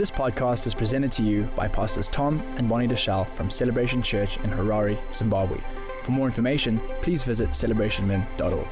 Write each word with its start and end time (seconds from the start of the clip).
This 0.00 0.10
podcast 0.10 0.66
is 0.66 0.72
presented 0.72 1.12
to 1.12 1.22
you 1.22 1.42
by 1.54 1.68
Pastors 1.68 2.08
Tom 2.08 2.42
and 2.56 2.66
Bonnie 2.66 2.88
Deshazo 2.88 3.26
from 3.32 3.50
Celebration 3.50 4.02
Church 4.02 4.38
in 4.38 4.44
Harare, 4.44 4.96
Zimbabwe. 5.12 5.58
For 6.04 6.12
more 6.12 6.24
information, 6.24 6.78
please 7.02 7.22
visit 7.22 7.50
celebrationmen.org. 7.50 8.66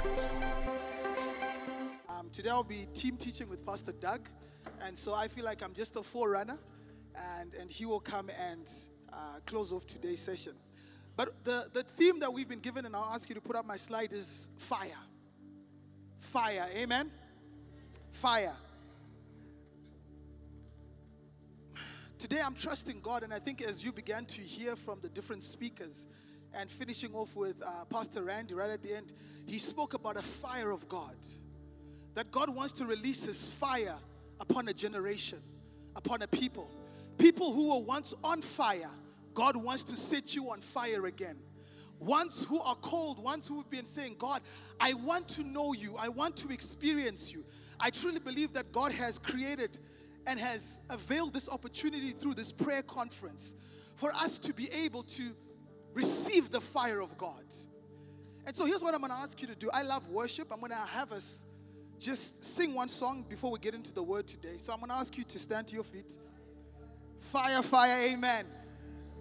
Um, 2.09 2.31
today 2.33 2.49
I'll 2.49 2.65
be 2.65 2.87
team 2.95 3.19
teaching 3.19 3.51
with 3.51 3.67
Pastor 3.67 3.93
Doug, 3.93 4.31
and 4.81 4.97
so 4.97 5.13
I 5.13 5.29
feel 5.29 5.45
like 5.45 5.63
I'm 5.63 5.75
just 5.75 5.97
a 5.97 6.03
forerunner, 6.03 6.59
and, 7.15 7.53
and 7.61 7.71
he 7.71 7.85
will 7.85 8.01
come 8.01 8.31
and 8.31 8.67
uh, 9.13 9.41
close 9.45 9.71
off 9.71 9.87
today's 9.87 10.23
session. 10.23 10.55
But 11.15 11.45
the, 11.45 11.69
the 11.75 11.83
theme 11.83 12.21
that 12.21 12.33
we've 12.33 12.49
been 12.49 12.61
given, 12.61 12.87
and 12.87 12.97
I'll 12.97 13.13
ask 13.13 13.29
you 13.29 13.35
to 13.35 13.43
put 13.43 13.55
up 13.55 13.67
my 13.67 13.77
slide, 13.77 14.15
is 14.15 14.49
fire. 14.57 15.03
Fire, 16.21 16.69
amen? 16.75 17.11
Fire. 18.13 18.55
Today 22.19 22.41
I'm 22.45 22.55
trusting 22.55 22.99
God, 23.01 23.23
and 23.23 23.33
I 23.33 23.39
think 23.39 23.63
as 23.63 23.85
you 23.85 23.93
began 23.93 24.25
to 24.25 24.41
hear 24.41 24.75
from 24.75 24.99
the 25.01 25.09
different 25.09 25.45
speakers, 25.45 26.09
and 26.53 26.69
finishing 26.69 27.15
off 27.15 27.37
with 27.37 27.63
uh, 27.65 27.85
Pastor 27.85 28.25
Randy 28.25 28.55
right 28.55 28.71
at 28.71 28.83
the 28.83 28.97
end, 28.97 29.13
he 29.47 29.59
spoke 29.61 29.95
about 29.95 30.17
a 30.17 30.23
fire 30.23 30.73
of 30.73 30.89
God. 30.89 31.15
That 32.15 32.33
God 32.33 32.49
wants 32.49 32.73
to 32.75 32.87
release 32.87 33.25
his 33.25 33.49
fire 33.51 33.95
upon 34.41 34.67
a 34.67 34.75
generation, 34.75 35.39
upon 35.95 36.23
a 36.23 36.27
people. 36.27 36.69
People 37.19 37.53
who 37.53 37.73
were 37.73 37.81
once 37.81 38.15
on 38.25 38.43
fire, 38.43 38.91
God 39.33 39.55
wants 39.55 39.85
to 39.85 39.97
set 39.97 40.35
you 40.35 40.51
on 40.51 40.61
fire 40.61 41.07
again. 41.07 41.37
Ones 42.01 42.45
who 42.49 42.61
are 42.61 42.77
cold, 42.77 43.23
ones 43.23 43.47
who 43.47 43.59
have 43.59 43.71
been 43.71 43.85
saying, 43.85 44.17
God, 44.19 44.43
I 44.81 44.95
want 44.95 45.29
to 45.29 45.45
know 45.45 45.73
you, 45.73 45.95
I 45.97 46.09
want 46.09 46.37
to 46.39 46.49
experience 46.49 47.33
you. 47.33 47.45
I 47.79 47.91
truly 47.91 48.19
believe 48.19 48.53
that 48.55 48.73
God 48.73 48.91
has 48.91 49.21
created 49.21 49.79
and 50.29 50.39
has 50.39 50.79
availed 50.91 51.33
this 51.33 51.49
opportunity 51.49 52.11
through 52.11 52.35
this 52.35 52.53
prayer 52.53 52.83
conference 52.83 53.55
for 53.97 54.15
us 54.15 54.39
to 54.39 54.53
be 54.53 54.71
able 54.71 55.03
to 55.03 55.35
receive 55.95 56.51
the 56.51 56.61
fire 56.61 57.01
of 57.01 57.17
God. 57.17 57.43
And 58.47 58.55
so 58.55 58.67
here's 58.67 58.83
what 58.83 58.95
I'm 58.95 59.01
going 59.01 59.11
to 59.11 59.17
ask 59.17 59.41
you 59.41 59.47
to 59.49 59.55
do. 59.55 59.71
I 59.73 59.83
love 59.83 60.07
worship. 60.11 60.49
I'm 60.53 60.61
going 60.61 60.71
to 60.71 60.77
have 60.77 61.13
us 61.13 61.47
just 61.99 62.45
sing 62.45 62.75
one 62.75 62.89
song 62.89 63.25
before 63.27 63.51
we 63.51 63.59
get 63.59 63.75
into 63.75 63.93
the 63.93 64.03
word 64.03 64.27
today. 64.27 64.59
So 64.59 64.71
I'm 64.73 64.81
going 64.81 64.91
to 64.91 64.97
ask 64.97 65.17
you 65.17 65.25
to 65.25 65.39
stand 65.39 65.67
to 65.69 65.75
your 65.75 65.83
feet. 65.83 66.13
Fire, 67.33 67.63
fire, 67.63 68.11
amen. 68.11 68.45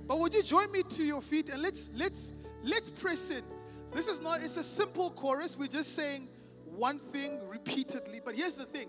But 0.06 0.20
would 0.20 0.34
you 0.34 0.44
join 0.44 0.70
me 0.73 0.84
to 0.84 1.04
your 1.04 1.22
feet 1.22 1.50
and 1.50 1.62
let's 1.62 1.89
let's 1.95 2.32
let's 2.64 2.89
press 2.89 3.30
in. 3.30 3.44
This 3.92 4.08
is 4.08 4.22
not 4.22 4.42
it's 4.42 4.58
a 4.58 4.64
simple 4.64 5.10
chorus. 5.12 5.58
We're 5.58 5.67
just 5.67 5.95
saying 5.95 6.30
one 6.66 7.00
thing 7.00 7.39
repeatedly. 7.50 8.22
But 8.23 8.36
here's 8.36 8.56
the 8.56 8.66
thing. 8.66 8.88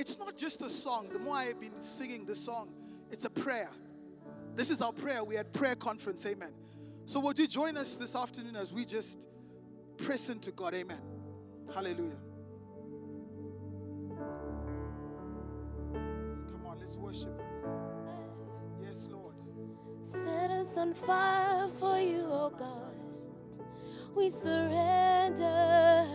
It's 0.00 0.18
not 0.18 0.34
just 0.34 0.62
a 0.62 0.70
song. 0.70 1.10
The 1.12 1.18
more 1.18 1.36
I've 1.36 1.60
been 1.60 1.78
singing 1.78 2.24
this 2.24 2.42
song, 2.42 2.70
it's 3.10 3.26
a 3.26 3.30
prayer. 3.30 3.68
This 4.54 4.70
is 4.70 4.80
our 4.80 4.94
prayer. 4.94 5.22
We 5.22 5.34
had 5.34 5.52
prayer 5.52 5.74
conference, 5.76 6.24
amen. 6.24 6.52
So, 7.04 7.20
would 7.20 7.38
you 7.38 7.46
join 7.46 7.76
us 7.76 7.96
this 7.96 8.16
afternoon 8.16 8.56
as 8.56 8.72
we 8.72 8.86
just 8.86 9.28
press 9.98 10.30
into 10.30 10.52
God? 10.52 10.72
Amen. 10.72 11.00
Hallelujah. 11.74 12.16
Come 15.92 16.64
on, 16.66 16.78
let's 16.78 16.96
worship 16.96 17.38
Him. 17.38 17.46
Yes, 18.82 19.06
Lord. 19.10 19.34
Set 20.02 20.50
us 20.50 20.78
on 20.78 20.94
fire 20.94 21.68
for 21.68 22.00
you, 22.00 22.24
oh 22.26 22.54
God. 22.58 22.94
We 24.16 24.30
surrender. 24.30 26.06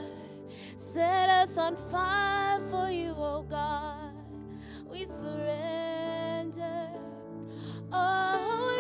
Set 0.96 1.30
us 1.30 1.58
on 1.58 1.76
fire 1.92 2.62
for 2.72 2.90
you, 2.90 3.14
oh 3.18 3.44
God. 3.50 4.14
We 4.90 5.04
surrender. 5.04 6.88
Oh 7.92 8.78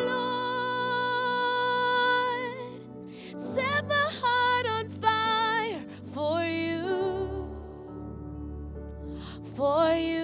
Lord, 3.33 3.43
set 3.53 3.85
my 3.89 4.07
heart 4.21 4.65
on 4.77 4.89
fire 5.01 5.83
for 6.13 6.41
you. 6.45 7.49
For 9.53 9.93
you. 9.93 10.14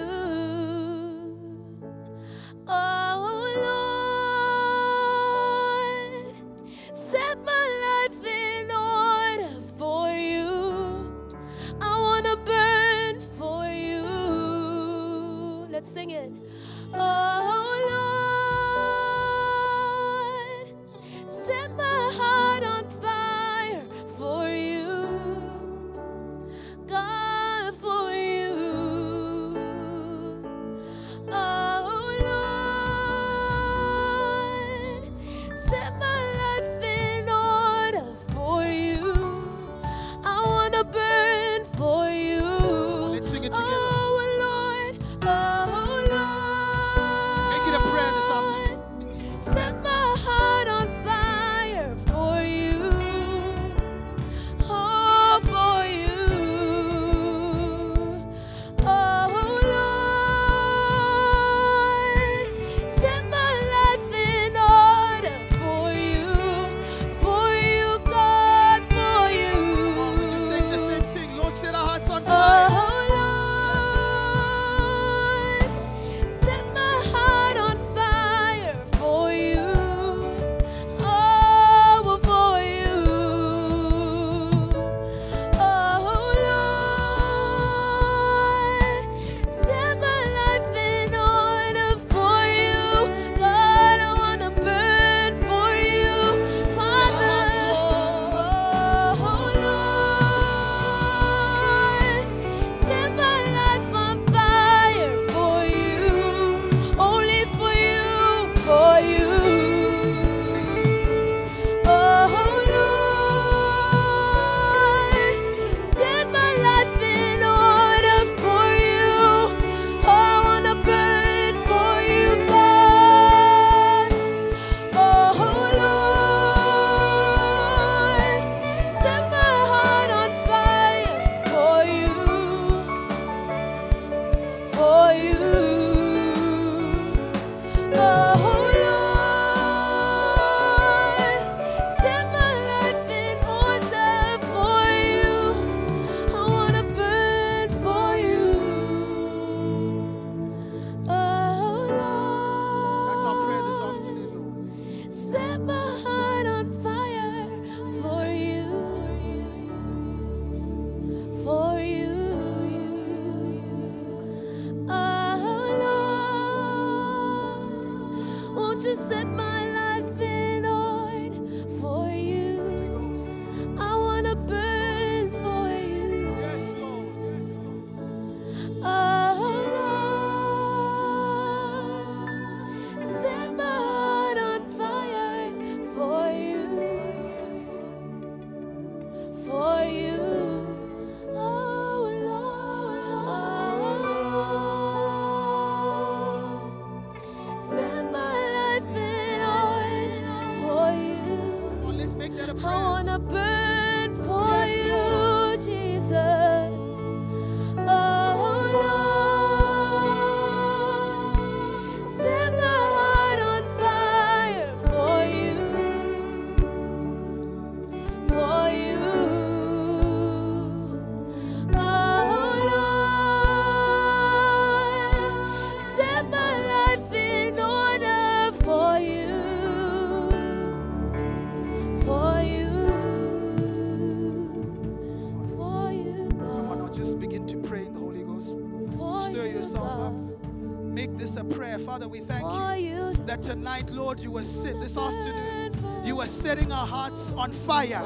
Lord, 244.12 244.22
you 244.22 244.30
were 244.30 244.44
sit 244.44 244.78
this 244.78 244.98
afternoon. 244.98 245.72
You 246.04 246.20
are 246.20 246.26
setting 246.26 246.70
our 246.70 246.86
hearts 246.86 247.32
on 247.32 247.50
fire. 247.50 248.04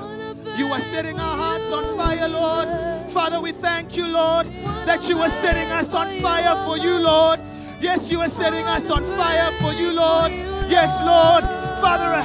You 0.57 0.69
are 0.69 0.79
setting 0.79 1.19
our 1.19 1.37
hearts 1.37 1.73
on 1.73 1.97
fire, 1.97 2.29
Lord. 2.29 3.11
Father, 3.11 3.41
we 3.41 3.51
thank 3.51 3.97
you, 3.97 4.07
Lord, 4.07 4.47
that 4.87 5.09
you 5.09 5.19
are 5.19 5.29
setting 5.29 5.69
us 5.73 5.93
on 5.93 6.07
fire 6.23 6.65
for 6.65 6.79
you, 6.79 7.01
Lord. 7.01 7.41
Yes, 7.81 8.09
you 8.09 8.21
are 8.21 8.29
setting 8.29 8.65
us 8.67 8.89
on 8.89 9.03
fire 9.17 9.51
for 9.61 9.73
you, 9.73 9.91
Lord. 9.91 10.31
Yes, 10.71 10.95
Lord. 11.05 11.43
Father, 11.83 12.05
a 12.05 12.23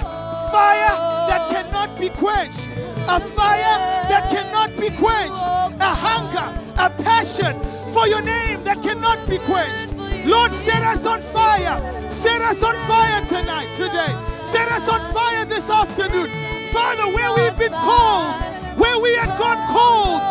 fire 0.51 0.95
that 1.27 1.49
cannot 1.49 1.99
be 1.99 2.09
quenched. 2.09 2.69
A 3.09 3.19
fire 3.19 3.77
that 4.11 4.29
cannot 4.29 4.79
be 4.79 4.91
quenched. 4.91 5.41
A 5.81 5.91
hunger, 6.05 6.53
a 6.77 6.87
passion 7.01 7.59
for 7.91 8.07
your 8.07 8.21
name 8.21 8.63
that 8.63 8.83
cannot 8.83 9.27
be 9.27 9.39
quenched. 9.39 9.90
Lord, 10.25 10.51
set 10.53 10.83
us 10.83 11.05
on 11.05 11.21
fire. 11.33 11.79
Set 12.11 12.41
us 12.41 12.61
on 12.63 12.75
fire 12.87 13.21
tonight, 13.25 13.67
today. 13.75 14.13
Set 14.51 14.67
us 14.69 14.87
on 14.87 15.01
fire 15.13 15.45
this 15.45 15.69
afternoon. 15.69 16.29
Father, 16.71 17.07
where 17.15 17.33
we've 17.35 17.57
been 17.57 17.73
cold, 17.73 18.35
where 18.77 18.99
we 19.01 19.13
had 19.15 19.33
gone 19.39 19.57
cold, 19.73 20.21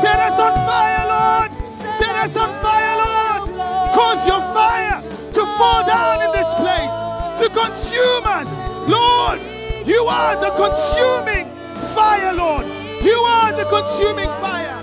set 0.00 0.18
us 0.18 0.38
on 0.40 0.54
fire, 0.64 1.04
Lord. 1.06 1.52
Set 1.98 2.14
us 2.16 2.36
on 2.36 2.48
fire, 2.62 2.96
Lord. 2.96 3.60
Cause 3.94 4.26
your 4.26 4.40
fire 4.54 5.02
to 5.34 5.46
fall 5.58 5.84
down 5.84 6.22
in 6.22 6.32
this 6.32 6.48
place, 6.56 6.94
to 7.42 7.48
consume 7.52 8.24
us. 8.24 8.58
Lord, 8.88 9.40
you 9.86 10.04
are 10.04 10.40
the 10.40 10.50
consuming 10.56 11.46
fire, 11.94 12.32
Lord. 12.32 12.66
You 13.04 13.18
are 13.18 13.52
the 13.52 13.64
consuming 13.66 14.28
fire. 14.40 14.82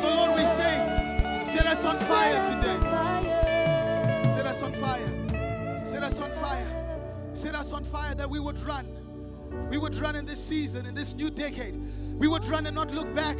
So, 0.00 0.08
Lord, 0.08 0.30
we 0.38 0.44
say, 0.46 1.42
set 1.44 1.66
us 1.66 1.84
on 1.84 1.98
fire. 2.00 2.53
On 7.74 7.84
fire 7.84 8.14
that 8.14 8.30
we 8.30 8.38
would 8.38 8.58
run. 8.60 8.86
We 9.68 9.78
would 9.78 9.96
run 9.96 10.14
in 10.14 10.24
this 10.24 10.42
season, 10.42 10.86
in 10.86 10.94
this 10.94 11.14
new 11.14 11.28
decade. 11.28 11.76
We 12.18 12.28
would 12.28 12.44
run 12.46 12.66
and 12.66 12.74
not 12.74 12.92
look 12.92 13.12
back. 13.14 13.36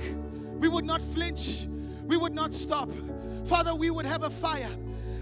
We 0.59 0.69
would 0.69 0.85
not 0.85 1.01
flinch. 1.01 1.69
We 2.05 2.17
would 2.17 2.35
not 2.35 2.53
stop. 2.53 2.91
Father, 3.47 3.75
we 3.75 3.91
would 3.91 4.05
have 4.05 4.25
a 4.25 4.31
fire. 4.31 4.71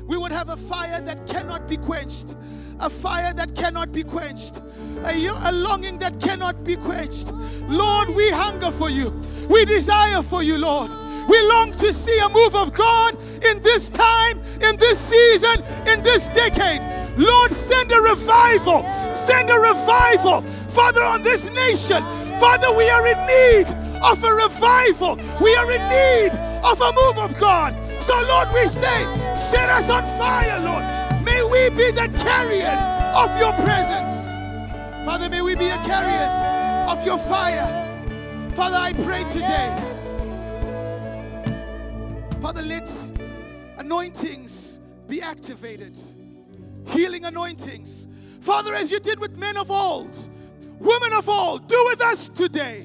We 0.07 0.17
would 0.17 0.33
have 0.33 0.49
a 0.49 0.57
fire 0.57 1.01
that 1.03 1.27
cannot 1.27 1.69
be 1.69 1.77
quenched. 1.77 2.37
A 2.81 2.89
fire 2.89 3.35
that 3.35 3.55
cannot 3.55 3.93
be 3.93 4.03
quenched. 4.03 4.63
A, 5.05 5.27
a 5.27 5.53
longing 5.53 5.99
that 5.99 6.19
cannot 6.19 6.65
be 6.65 6.77
quenched. 6.77 7.33
Lord, 7.69 8.09
we 8.09 8.31
hunger 8.31 8.73
for 8.73 8.89
you. 8.89 9.13
We 9.49 9.67
desire 9.67 10.23
for 10.23 10.43
you, 10.43 10.57
Lord. 10.57 10.91
We 11.29 11.41
long 11.49 11.73
to 11.73 11.93
see 11.93 12.19
a 12.19 12.29
move 12.31 12.55
of 12.55 12.73
God 12.73 13.17
in 13.45 13.63
this 13.63 13.91
time, 13.91 14.41
in 14.63 14.77
this 14.79 14.99
season, 14.99 15.63
in 15.87 16.03
this 16.03 16.29
decade. 16.29 17.02
Lord, 17.17 17.53
send 17.53 17.93
a 17.93 18.01
revival. 18.01 18.83
Send 19.15 19.51
a 19.51 19.59
revival. 19.59 20.43
Father, 20.71 21.03
on 21.03 21.23
this 21.23 21.51
nation. 21.51 22.03
Father, 22.41 22.73
we 22.75 22.89
are 22.89 23.07
in 23.07 23.19
need 23.27 23.69
of 24.03 24.23
a 24.25 24.35
revival. 24.35 25.17
We 25.41 25.55
are 25.57 25.71
in 25.71 25.83
need 25.89 26.33
of 26.65 26.81
a 26.81 26.93
move 26.93 27.19
of 27.19 27.39
God. 27.39 27.77
So, 28.03 28.15
Lord, 28.27 28.49
we 28.53 28.67
say, 28.67 29.05
set 29.39 29.69
us 29.69 29.89
on 29.89 30.03
fire, 30.19 30.59
Lord. 30.61 31.25
May 31.25 31.43
we 31.45 31.71
be 31.71 31.91
the 31.93 32.09
carriers 32.19 32.81
of 33.15 33.39
your 33.39 33.53
presence. 33.65 34.11
Father, 35.05 35.29
may 35.29 35.43
we 35.43 35.55
be 35.55 35.69
a 35.69 35.77
carriers 35.85 36.91
of 36.91 37.05
your 37.07 37.19
fire. 37.19 37.69
Father, 38.55 38.77
I 38.77 38.93
pray 38.93 39.25
today. 39.31 39.77
Father, 42.41 42.63
let 42.63 42.91
anointings 43.79 44.81
be 45.07 45.23
activated, 45.23 45.97
healing 46.87 47.25
anointings. 47.25 48.09
Father, 48.41 48.75
as 48.75 48.91
you 48.91 48.99
did 48.99 49.19
with 49.19 49.37
men 49.37 49.57
of 49.57 49.71
old, 49.71 50.17
women 50.79 51.13
of 51.13 51.29
old, 51.29 51.69
do 51.69 51.85
with 51.89 52.01
us 52.01 52.29
today. 52.29 52.85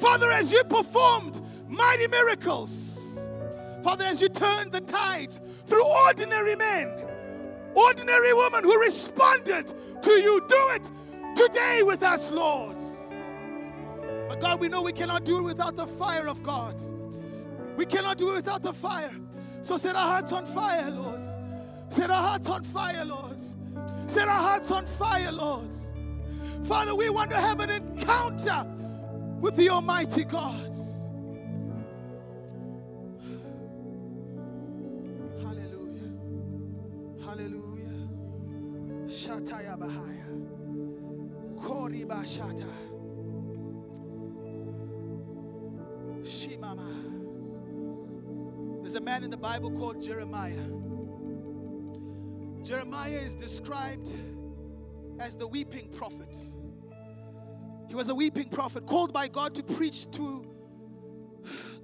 Father, 0.00 0.30
as 0.30 0.50
you 0.50 0.62
performed 0.64 1.40
mighty 1.68 2.08
miracles, 2.08 3.20
Father, 3.82 4.04
as 4.04 4.20
you 4.20 4.28
turned 4.28 4.72
the 4.72 4.80
tides 4.80 5.40
through 5.66 5.84
ordinary 6.06 6.56
men, 6.56 6.92
ordinary 7.74 8.34
women 8.34 8.64
who 8.64 8.78
responded 8.80 9.72
to 10.02 10.10
you, 10.10 10.40
do 10.48 10.68
it 10.74 10.90
today 11.36 11.82
with 11.82 12.02
us, 12.02 12.30
Lord. 12.30 12.76
But 14.28 14.40
God, 14.40 14.60
we 14.60 14.68
know 14.68 14.82
we 14.82 14.92
cannot 14.92 15.24
do 15.24 15.38
it 15.38 15.42
without 15.42 15.76
the 15.76 15.86
fire 15.86 16.28
of 16.28 16.42
God. 16.42 16.80
We 17.76 17.86
cannot 17.86 18.18
do 18.18 18.30
it 18.32 18.34
without 18.34 18.62
the 18.62 18.72
fire. 18.72 19.14
So 19.62 19.76
set 19.76 19.96
our 19.96 20.06
hearts 20.06 20.32
on 20.32 20.46
fire, 20.46 20.90
Lord. 20.90 21.20
Set 21.90 22.10
our 22.10 22.22
hearts 22.22 22.48
on 22.48 22.62
fire, 22.62 23.04
Lord. 23.04 23.36
Set 24.06 24.28
our 24.28 24.42
hearts 24.42 24.70
on 24.70 24.86
fire, 24.86 25.32
Lord. 25.32 25.68
Father, 26.64 26.94
we 26.94 27.10
want 27.10 27.30
to 27.32 27.36
have 27.36 27.60
an 27.60 27.70
encounter 27.70 28.64
with 29.40 29.56
the 29.56 29.68
Almighty 29.70 30.24
God. 30.24 30.76
Hallelujah. 35.42 36.12
Hallelujah. 37.24 38.08
Shataya 39.06 39.76
Bahaya. 39.76 40.26
Koriba 41.56 42.22
Shata. 42.24 42.70
Shimama. 46.22 46.88
There's 48.82 48.94
a 48.94 49.00
man 49.00 49.24
in 49.24 49.30
the 49.30 49.36
Bible 49.36 49.70
called 49.70 50.00
Jeremiah. 50.00 50.68
Jeremiah 52.62 53.10
is 53.10 53.34
described 53.34 54.10
as 55.18 55.34
the 55.34 55.46
weeping 55.46 55.88
prophet. 55.88 56.36
He 57.88 57.94
was 57.94 58.10
a 58.10 58.14
weeping 58.14 58.48
prophet 58.48 58.86
called 58.86 59.12
by 59.12 59.28
God 59.28 59.54
to 59.54 59.62
preach 59.62 60.10
to 60.12 60.46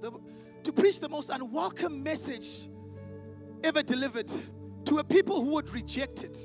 the, 0.01 0.11
to 0.63 0.71
preach 0.71 0.99
the 0.99 1.09
most 1.09 1.29
unwelcome 1.29 2.03
message 2.03 2.69
ever 3.63 3.81
delivered 3.81 4.31
to 4.85 4.99
a 4.99 5.03
people 5.03 5.43
who 5.43 5.51
would 5.51 5.71
reject 5.71 6.23
it, 6.23 6.37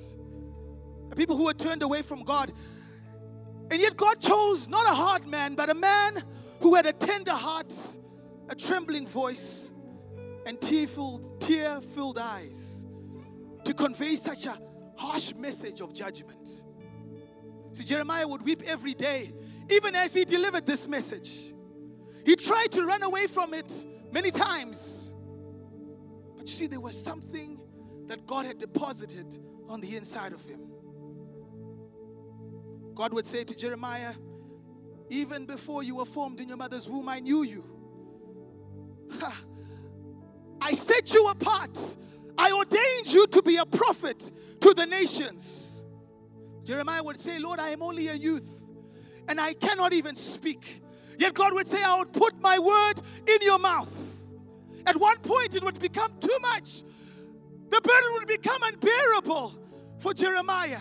a 1.11 1.15
people 1.15 1.37
who 1.37 1.45
were 1.45 1.55
turned 1.55 1.83
away 1.83 2.03
from 2.03 2.25
God. 2.25 2.53
And 3.71 3.81
yet 3.81 3.97
God 3.97 4.21
chose 4.21 4.67
not 4.67 4.91
a 4.91 4.95
hard 4.95 5.27
man, 5.27 5.55
but 5.55 5.69
a 5.69 5.75
man 5.75 6.23
who 6.61 6.75
had 6.75 6.87
a 6.87 6.93
tender 6.93 7.33
heart, 7.33 7.73
a 8.49 8.55
trembling 8.55 9.07
voice, 9.07 9.73
and 10.47 10.61
tear-filled, 10.61 11.41
tear-filled 11.41 12.19
eyes 12.19 12.72
to 13.64 13.75
convey 13.75 14.16
such 14.16 14.47
a 14.47 14.59
harsh 14.97 15.35
message 15.35 15.81
of 15.81 15.92
judgment. 15.92 16.49
See, 17.73 17.85
Jeremiah 17.85 18.28
would 18.28 18.42
weep 18.42 18.62
every 18.66 18.95
day, 18.95 19.33
even 19.71 19.95
as 19.95 20.14
he 20.14 20.25
delivered 20.25 20.66
this 20.66 20.87
message. 20.88 21.54
He 22.25 22.37
tried 22.37 22.73
to 22.73 22.85
run 22.85 23.02
away 23.02 23.26
from 23.26 23.54
it 23.54 23.73
many 24.12 24.31
times. 24.31 25.12
But 26.37 26.49
you 26.49 26.54
see, 26.54 26.66
there 26.66 26.81
was 26.81 27.02
something 27.02 27.59
that 28.07 28.26
God 28.26 28.47
had 28.47 28.59
deposited 28.59 29.38
on 29.69 29.81
the 29.81 29.97
inside 29.97 30.33
of 30.33 30.45
him. 30.45 30.61
God 32.95 33.14
would 33.14 33.26
say 33.26 33.45
to 33.45 33.57
Jeremiah, 33.57 34.14
Even 35.09 35.47
before 35.47 35.83
you 35.83 35.97
were 35.97 36.04
formed 36.04 36.40
in 36.40 36.49
your 36.49 36.59
mother's 36.59 36.88
womb, 36.88 37.09
I 37.09 37.21
knew 37.21 37.42
you. 37.42 37.64
Ha. 39.21 39.42
I 40.61 40.75
set 40.75 41.12
you 41.12 41.26
apart. 41.26 41.76
I 42.39 42.53
ordained 42.53 43.12
you 43.12 43.27
to 43.29 43.43
be 43.43 43.57
a 43.57 43.67
prophet 43.67 44.31
to 44.61 44.75
the 44.75 44.87
nations. 44.87 45.85
Jeremiah 46.65 47.03
would 47.03 47.21
say, 47.21 47.39
Lord, 47.39 47.59
I 47.59 47.71
am 47.71 47.83
only 47.83 48.09
a 48.09 48.15
youth 48.15 48.65
and 49.29 49.41
I 49.41 49.55
cannot 49.55 49.93
even 49.93 50.15
speak. 50.15 50.83
Yet 51.19 51.35
God 51.35 51.53
would 51.53 51.69
say, 51.69 51.83
I 51.83 51.99
would 51.99 52.12
put 52.12 52.41
my 52.41 52.59
word 52.59 52.95
in 53.29 53.43
your 53.43 53.59
mouth. 53.59 53.97
At 54.87 54.97
one 54.97 55.19
point, 55.19 55.55
it 55.55 55.62
would 55.62 55.79
become 55.79 56.12
too 56.21 56.37
much. 56.41 56.83
The 57.71 57.81
burden 57.81 58.12
would 58.15 58.27
become 58.27 58.62
unbearable 58.62 59.59
for 59.99 60.12
Jeremiah. 60.12 60.81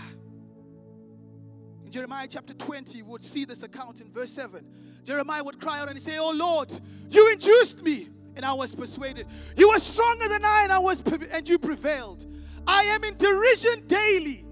In 1.86 1.91
Jeremiah 1.91 2.27
chapter 2.29 2.53
20, 2.53 2.98
you 2.98 3.05
would 3.05 3.24
see 3.24 3.46
this 3.46 3.63
account 3.63 4.01
in 4.01 4.12
verse 4.12 4.31
7. 4.31 4.65
Jeremiah 5.03 5.43
would 5.43 5.60
cry 5.60 5.79
out 5.79 5.89
and 5.89 6.01
say, 6.01 6.17
Oh 6.17 6.31
Lord, 6.31 6.72
you 7.10 7.31
induced 7.31 7.84
me 7.84 8.10
and 8.41 8.45
I 8.48 8.53
was 8.53 8.74
persuaded. 8.74 9.27
You 9.55 9.69
were 9.69 9.77
stronger 9.77 10.27
than 10.27 10.43
I 10.43 10.62
and 10.63 10.71
I 10.71 10.79
was 10.79 11.03
and 11.31 11.48
you 11.48 11.60
prevailed. 11.60 12.25
I 12.65 12.81
am 12.86 13.03
in 13.03 13.15
derision 13.15 13.86
daily. 13.86 14.43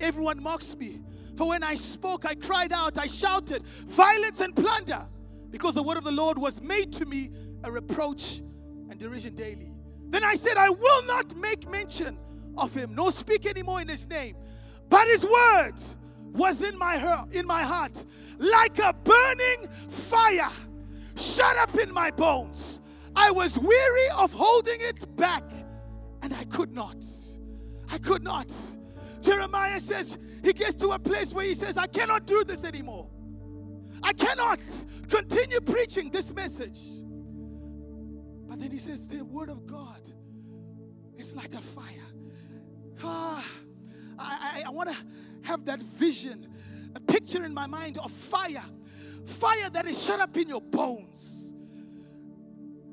Everyone 0.00 0.42
mocks 0.42 0.74
me. 0.74 1.00
For 1.36 1.48
when 1.48 1.62
I 1.62 1.74
spoke, 1.74 2.24
I 2.24 2.34
cried 2.34 2.72
out, 2.72 2.96
I 2.96 3.06
shouted, 3.06 3.62
violence 3.88 4.40
and 4.40 4.56
plunder, 4.56 5.04
because 5.50 5.74
the 5.74 5.82
word 5.82 5.98
of 5.98 6.04
the 6.04 6.12
Lord 6.12 6.38
was 6.38 6.62
made 6.62 6.94
to 6.94 7.04
me 7.04 7.30
a 7.62 7.70
reproach 7.70 8.40
and 8.88 8.98
derision 8.98 9.34
daily. 9.34 9.70
Then 10.08 10.24
I 10.24 10.34
said, 10.34 10.56
I 10.56 10.70
will 10.70 11.04
not 11.04 11.36
make 11.36 11.70
mention 11.70 12.18
of 12.56 12.72
him, 12.72 12.94
nor 12.94 13.12
speak 13.12 13.44
anymore 13.44 13.82
in 13.82 13.88
his 13.88 14.08
name. 14.08 14.36
But 14.88 15.06
his 15.08 15.26
word 15.26 15.74
was 16.32 16.62
in 16.62 16.78
my 16.78 16.96
heart, 16.96 17.34
in 17.34 17.46
my 17.46 17.62
heart, 17.62 18.02
like 18.38 18.78
a 18.78 18.94
burning 18.94 19.68
fire, 19.90 20.50
shut 21.16 21.58
up 21.58 21.76
in 21.76 21.92
my 21.92 22.10
bones. 22.10 22.80
I 23.16 23.30
was 23.30 23.58
weary 23.58 24.08
of 24.16 24.32
holding 24.32 24.80
it 24.80 25.16
back, 25.16 25.42
and 26.22 26.34
I 26.34 26.44
could 26.44 26.72
not. 26.72 27.02
I 27.90 27.98
could 27.98 28.22
not. 28.22 28.52
Jeremiah 29.22 29.80
says 29.80 30.18
he 30.44 30.52
gets 30.52 30.74
to 30.74 30.92
a 30.92 30.98
place 30.98 31.32
where 31.32 31.44
he 31.44 31.54
says, 31.54 31.78
I 31.78 31.86
cannot 31.86 32.26
do 32.26 32.44
this 32.44 32.64
anymore. 32.64 33.08
I 34.02 34.12
cannot 34.12 34.60
continue 35.08 35.60
preaching 35.60 36.10
this 36.10 36.32
message. 36.34 36.78
But 38.46 38.60
then 38.60 38.70
he 38.70 38.78
says, 38.78 39.06
The 39.06 39.24
word 39.24 39.48
of 39.48 39.66
God 39.66 40.00
is 41.16 41.34
like 41.34 41.54
a 41.54 41.60
fire. 41.60 42.06
Ah, 43.02 43.44
I, 44.18 44.62
I, 44.62 44.62
I 44.66 44.70
want 44.70 44.90
to 44.90 44.96
have 45.42 45.64
that 45.64 45.82
vision, 45.82 46.46
a 46.94 47.00
picture 47.00 47.44
in 47.44 47.54
my 47.54 47.66
mind 47.66 47.98
of 47.98 48.12
fire. 48.12 48.62
Fire 49.24 49.70
that 49.70 49.86
is 49.86 50.04
shut 50.04 50.20
up 50.20 50.36
in 50.36 50.48
your 50.48 50.60
bones. 50.60 51.35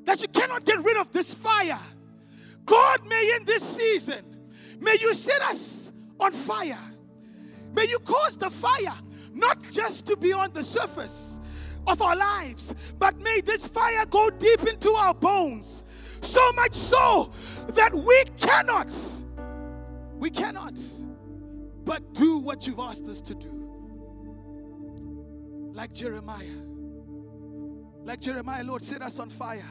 That 0.04 0.20
you 0.20 0.28
cannot 0.28 0.64
get 0.64 0.82
rid 0.82 0.96
of 0.96 1.12
this 1.12 1.32
fire. 1.32 1.80
God 2.66 3.06
may 3.06 3.36
in 3.36 3.44
this 3.44 3.62
season, 3.62 4.24
may 4.80 4.96
you 5.00 5.14
set 5.14 5.42
us 5.42 5.92
on 6.20 6.32
fire. 6.32 6.78
May 7.74 7.86
you 7.88 7.98
cause 8.00 8.36
the 8.36 8.50
fire 8.50 8.94
not 9.32 9.58
just 9.70 10.06
to 10.06 10.16
be 10.16 10.32
on 10.32 10.52
the 10.52 10.62
surface 10.62 11.40
of 11.86 12.00
our 12.00 12.16
lives, 12.16 12.74
but 12.98 13.18
may 13.18 13.40
this 13.40 13.68
fire 13.68 14.06
go 14.06 14.30
deep 14.30 14.62
into 14.62 14.90
our 14.92 15.14
bones. 15.14 15.84
So 16.22 16.40
much 16.52 16.72
so 16.72 17.32
that 17.68 17.92
we 17.94 18.24
cannot, 18.40 18.90
we 20.18 20.30
cannot 20.30 20.78
but 21.84 22.14
do 22.14 22.38
what 22.38 22.66
you've 22.66 22.78
asked 22.78 23.08
us 23.08 23.20
to 23.22 23.34
do. 23.34 23.60
Like 25.74 25.92
Jeremiah. 25.92 26.62
Like 28.04 28.20
Jeremiah, 28.20 28.64
Lord, 28.64 28.82
set 28.82 29.02
us 29.02 29.18
on 29.18 29.28
fire. 29.28 29.68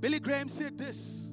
Billy 0.00 0.20
Graham 0.20 0.48
said 0.48 0.78
this. 0.78 1.32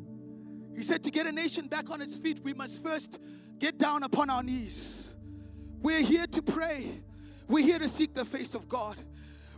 He 0.76 0.84
said, 0.84 1.04
To 1.04 1.12
get 1.12 1.28
a 1.28 1.32
nation 1.32 1.68
back 1.68 1.90
on 1.90 2.02
its 2.02 2.18
feet, 2.18 2.42
we 2.44 2.54
must 2.54 2.84
first 2.84 3.20
get 3.60 3.78
down 3.78 4.04
upon 4.04 4.30
our 4.30 4.44
knees. 4.44 5.16
We're 5.82 6.02
here 6.02 6.28
to 6.28 6.42
pray. 6.42 7.02
We're 7.48 7.64
here 7.64 7.80
to 7.80 7.88
seek 7.88 8.14
the 8.14 8.26
face 8.26 8.56
of 8.56 8.68
God. 8.68 9.02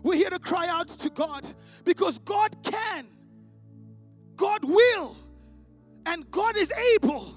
We're 0.03 0.15
here 0.15 0.29
to 0.29 0.39
cry 0.39 0.67
out 0.67 0.89
to 0.89 1.09
God 1.09 1.47
because 1.83 2.19
God 2.19 2.55
can, 2.63 3.07
God 4.35 4.63
will, 4.63 5.17
and 6.05 6.29
God 6.29 6.55
is 6.55 6.71
able 6.95 7.33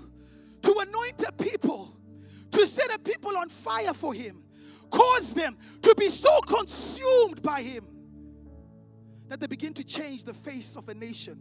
to 0.62 0.78
anoint 0.78 1.22
a 1.26 1.32
people, 1.32 1.96
to 2.50 2.66
set 2.66 2.94
a 2.94 2.98
people 2.98 3.36
on 3.36 3.48
fire 3.48 3.94
for 3.94 4.12
Him, 4.12 4.42
cause 4.90 5.32
them 5.32 5.56
to 5.82 5.94
be 5.96 6.08
so 6.08 6.40
consumed 6.40 7.42
by 7.42 7.62
Him 7.62 7.86
that 9.28 9.40
they 9.40 9.46
begin 9.46 9.72
to 9.74 9.84
change 9.84 10.24
the 10.24 10.34
face 10.34 10.76
of 10.76 10.88
a 10.88 10.94
nation. 10.94 11.40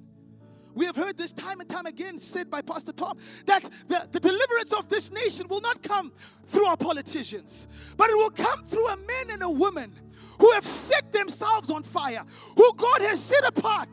We 0.76 0.86
have 0.86 0.96
heard 0.96 1.18
this 1.18 1.34
time 1.34 1.60
and 1.60 1.70
time 1.70 1.86
again 1.86 2.18
said 2.18 2.50
by 2.50 2.62
Pastor 2.62 2.92
Tom 2.92 3.18
that 3.46 3.68
the, 3.88 4.08
the 4.12 4.20
deliverance 4.20 4.72
of 4.74 4.88
this 4.88 5.12
nation 5.12 5.48
will 5.48 5.62
not 5.62 5.82
come 5.82 6.12
through 6.46 6.66
our 6.66 6.78
politicians, 6.78 7.68
but 7.98 8.10
it 8.10 8.18
will 8.18 8.30
come 8.30 8.64
through 8.64 8.88
a 8.88 8.98
man 8.98 9.32
and 9.32 9.44
a 9.44 9.50
woman 9.50 9.94
who 10.40 10.52
have 10.52 10.66
set 10.66 11.12
themselves 11.12 11.70
on 11.70 11.84
fire, 11.84 12.24
who 12.56 12.74
God 12.76 13.02
has 13.02 13.22
set 13.22 13.44
apart, 13.46 13.90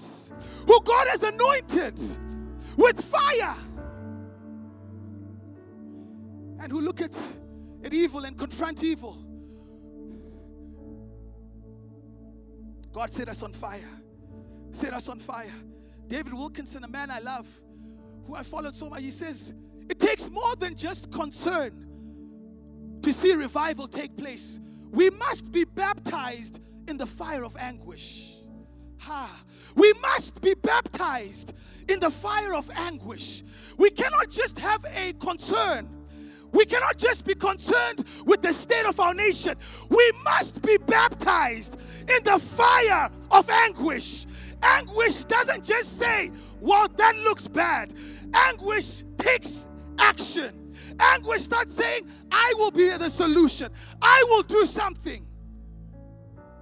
who 0.66 0.80
God 0.83 1.09
has 1.09 1.23
anointed 1.23 1.99
with 2.76 3.02
fire, 3.02 3.54
and 6.61 6.71
who 6.71 6.80
look 6.80 7.00
at, 7.00 7.18
at 7.85 7.92
evil 7.92 8.25
and 8.25 8.37
confront 8.37 8.83
evil. 8.85 9.18
God 12.92 13.12
set 13.12 13.28
us 13.28 13.42
on 13.42 13.52
fire. 13.52 13.88
Set 14.73 14.95
us 14.95 15.09
on 15.09 15.18
fire. 15.18 15.52
David 16.08 16.34
Wilkerson, 16.34 16.84
a 16.84 16.88
man 16.88 17.10
I 17.10 17.18
love, 17.18 17.46
who 18.26 18.34
I 18.34 18.42
followed 18.42 18.76
so 18.76 18.88
much, 18.88 19.02
he 19.02 19.10
says, 19.10 19.54
It 19.88 19.98
takes 19.98 20.30
more 20.30 20.56
than 20.56 20.75
just 20.75 21.10
concern 21.10 21.86
to 23.02 23.12
see 23.12 23.34
revival 23.34 23.86
take 23.86 24.16
place. 24.16 24.60
We 24.90 25.10
must 25.10 25.52
be 25.52 25.64
baptized 25.64 26.60
in 26.88 26.96
the 26.96 27.06
fire 27.06 27.44
of 27.44 27.56
anguish. 27.56 28.36
Ha. 28.98 29.44
We 29.75 29.92
must 30.00 30.40
be 30.40 30.54
baptized 30.54 31.52
in 31.88 32.00
the 32.00 32.10
fire 32.10 32.54
of 32.54 32.70
anguish. 32.75 33.42
We 33.76 33.90
cannot 33.90 34.30
just 34.30 34.58
have 34.58 34.84
a 34.94 35.12
concern. 35.14 35.95
We 36.52 36.64
cannot 36.64 36.96
just 36.96 37.24
be 37.24 37.34
concerned 37.34 38.04
with 38.24 38.42
the 38.42 38.52
state 38.52 38.86
of 38.86 38.98
our 39.00 39.14
nation. 39.14 39.54
We 39.88 40.12
must 40.24 40.62
be 40.62 40.76
baptized 40.78 41.76
in 42.08 42.22
the 42.22 42.38
fire 42.38 43.10
of 43.30 43.48
anguish. 43.50 44.26
Anguish 44.62 45.24
doesn't 45.24 45.64
just 45.64 45.98
say, 45.98 46.30
well, 46.60 46.88
that 46.96 47.16
looks 47.16 47.46
bad. 47.48 47.92
Anguish 48.32 49.04
takes 49.18 49.68
action. 49.98 50.72
Anguish 50.98 51.42
starts 51.42 51.74
saying, 51.74 52.08
I 52.30 52.54
will 52.56 52.70
be 52.70 52.88
the 52.90 53.08
solution, 53.08 53.70
I 54.00 54.24
will 54.28 54.42
do 54.42 54.64
something. 54.66 55.26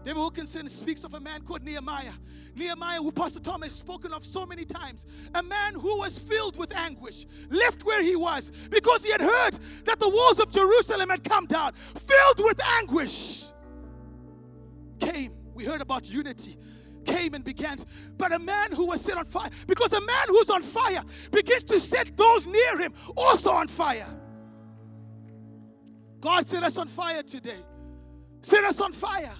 David 0.04 0.18
Wilkerson 0.18 0.68
speaks 0.68 1.02
of 1.04 1.14
a 1.14 1.20
man 1.20 1.42
called 1.42 1.62
Nehemiah. 1.62 2.12
Nehemiah, 2.56 2.98
who 2.98 3.12
Pastor 3.12 3.40
Tom 3.40 3.62
has 3.62 3.72
spoken 3.72 4.12
of 4.12 4.24
so 4.24 4.46
many 4.46 4.64
times, 4.64 5.06
a 5.34 5.42
man 5.42 5.74
who 5.74 5.98
was 5.98 6.18
filled 6.18 6.56
with 6.56 6.74
anguish, 6.74 7.26
left 7.50 7.84
where 7.84 8.02
he 8.02 8.16
was 8.16 8.52
because 8.70 9.04
he 9.04 9.10
had 9.10 9.20
heard 9.20 9.58
that 9.84 9.98
the 10.00 10.08
walls 10.08 10.38
of 10.38 10.50
Jerusalem 10.50 11.10
had 11.10 11.24
come 11.24 11.46
down, 11.46 11.72
filled 11.74 12.46
with 12.46 12.62
anguish. 12.62 13.46
Came, 15.00 15.32
we 15.54 15.64
heard 15.64 15.80
about 15.80 16.08
unity, 16.08 16.56
came 17.04 17.34
and 17.34 17.44
began. 17.44 17.78
But 18.16 18.32
a 18.32 18.38
man 18.38 18.72
who 18.72 18.86
was 18.86 19.00
set 19.00 19.18
on 19.18 19.26
fire, 19.26 19.50
because 19.66 19.92
a 19.92 20.00
man 20.00 20.26
who's 20.28 20.50
on 20.50 20.62
fire 20.62 21.02
begins 21.30 21.64
to 21.64 21.80
set 21.80 22.16
those 22.16 22.46
near 22.46 22.78
him 22.78 22.94
also 23.16 23.50
on 23.50 23.68
fire. 23.68 24.06
God 26.20 26.46
set 26.46 26.62
us 26.62 26.78
on 26.78 26.88
fire 26.88 27.22
today. 27.22 27.62
Set 28.40 28.64
us 28.64 28.80
on 28.80 28.92
fire. 28.92 29.32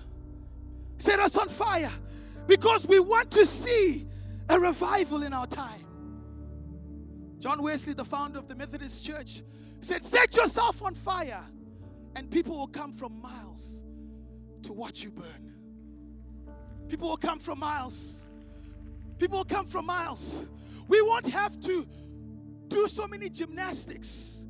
Set 0.98 1.20
us 1.20 1.36
on 1.36 1.48
fire 1.48 1.90
because 2.46 2.86
we 2.86 3.00
want 3.00 3.30
to 3.32 3.46
see 3.46 4.06
a 4.48 4.58
revival 4.58 5.22
in 5.22 5.32
our 5.32 5.46
time. 5.46 5.84
John 7.38 7.62
Wesley, 7.62 7.92
the 7.92 8.04
founder 8.04 8.38
of 8.38 8.48
the 8.48 8.54
Methodist 8.54 9.04
Church, 9.04 9.42
said, 9.80 10.02
Set 10.02 10.36
yourself 10.36 10.82
on 10.82 10.94
fire, 10.94 11.44
and 12.16 12.30
people 12.30 12.56
will 12.56 12.66
come 12.66 12.92
from 12.92 13.20
miles 13.20 13.82
to 14.62 14.72
watch 14.72 15.02
you 15.02 15.10
burn. 15.10 15.52
People 16.88 17.08
will 17.08 17.16
come 17.16 17.38
from 17.38 17.58
miles. 17.58 18.28
People 19.18 19.38
will 19.38 19.44
come 19.44 19.66
from 19.66 19.86
miles. 19.86 20.48
We 20.88 21.00
won't 21.02 21.26
have 21.26 21.58
to 21.60 21.86
do 22.68 22.88
so 22.88 23.06
many 23.06 23.28
gymnastics 23.28 24.46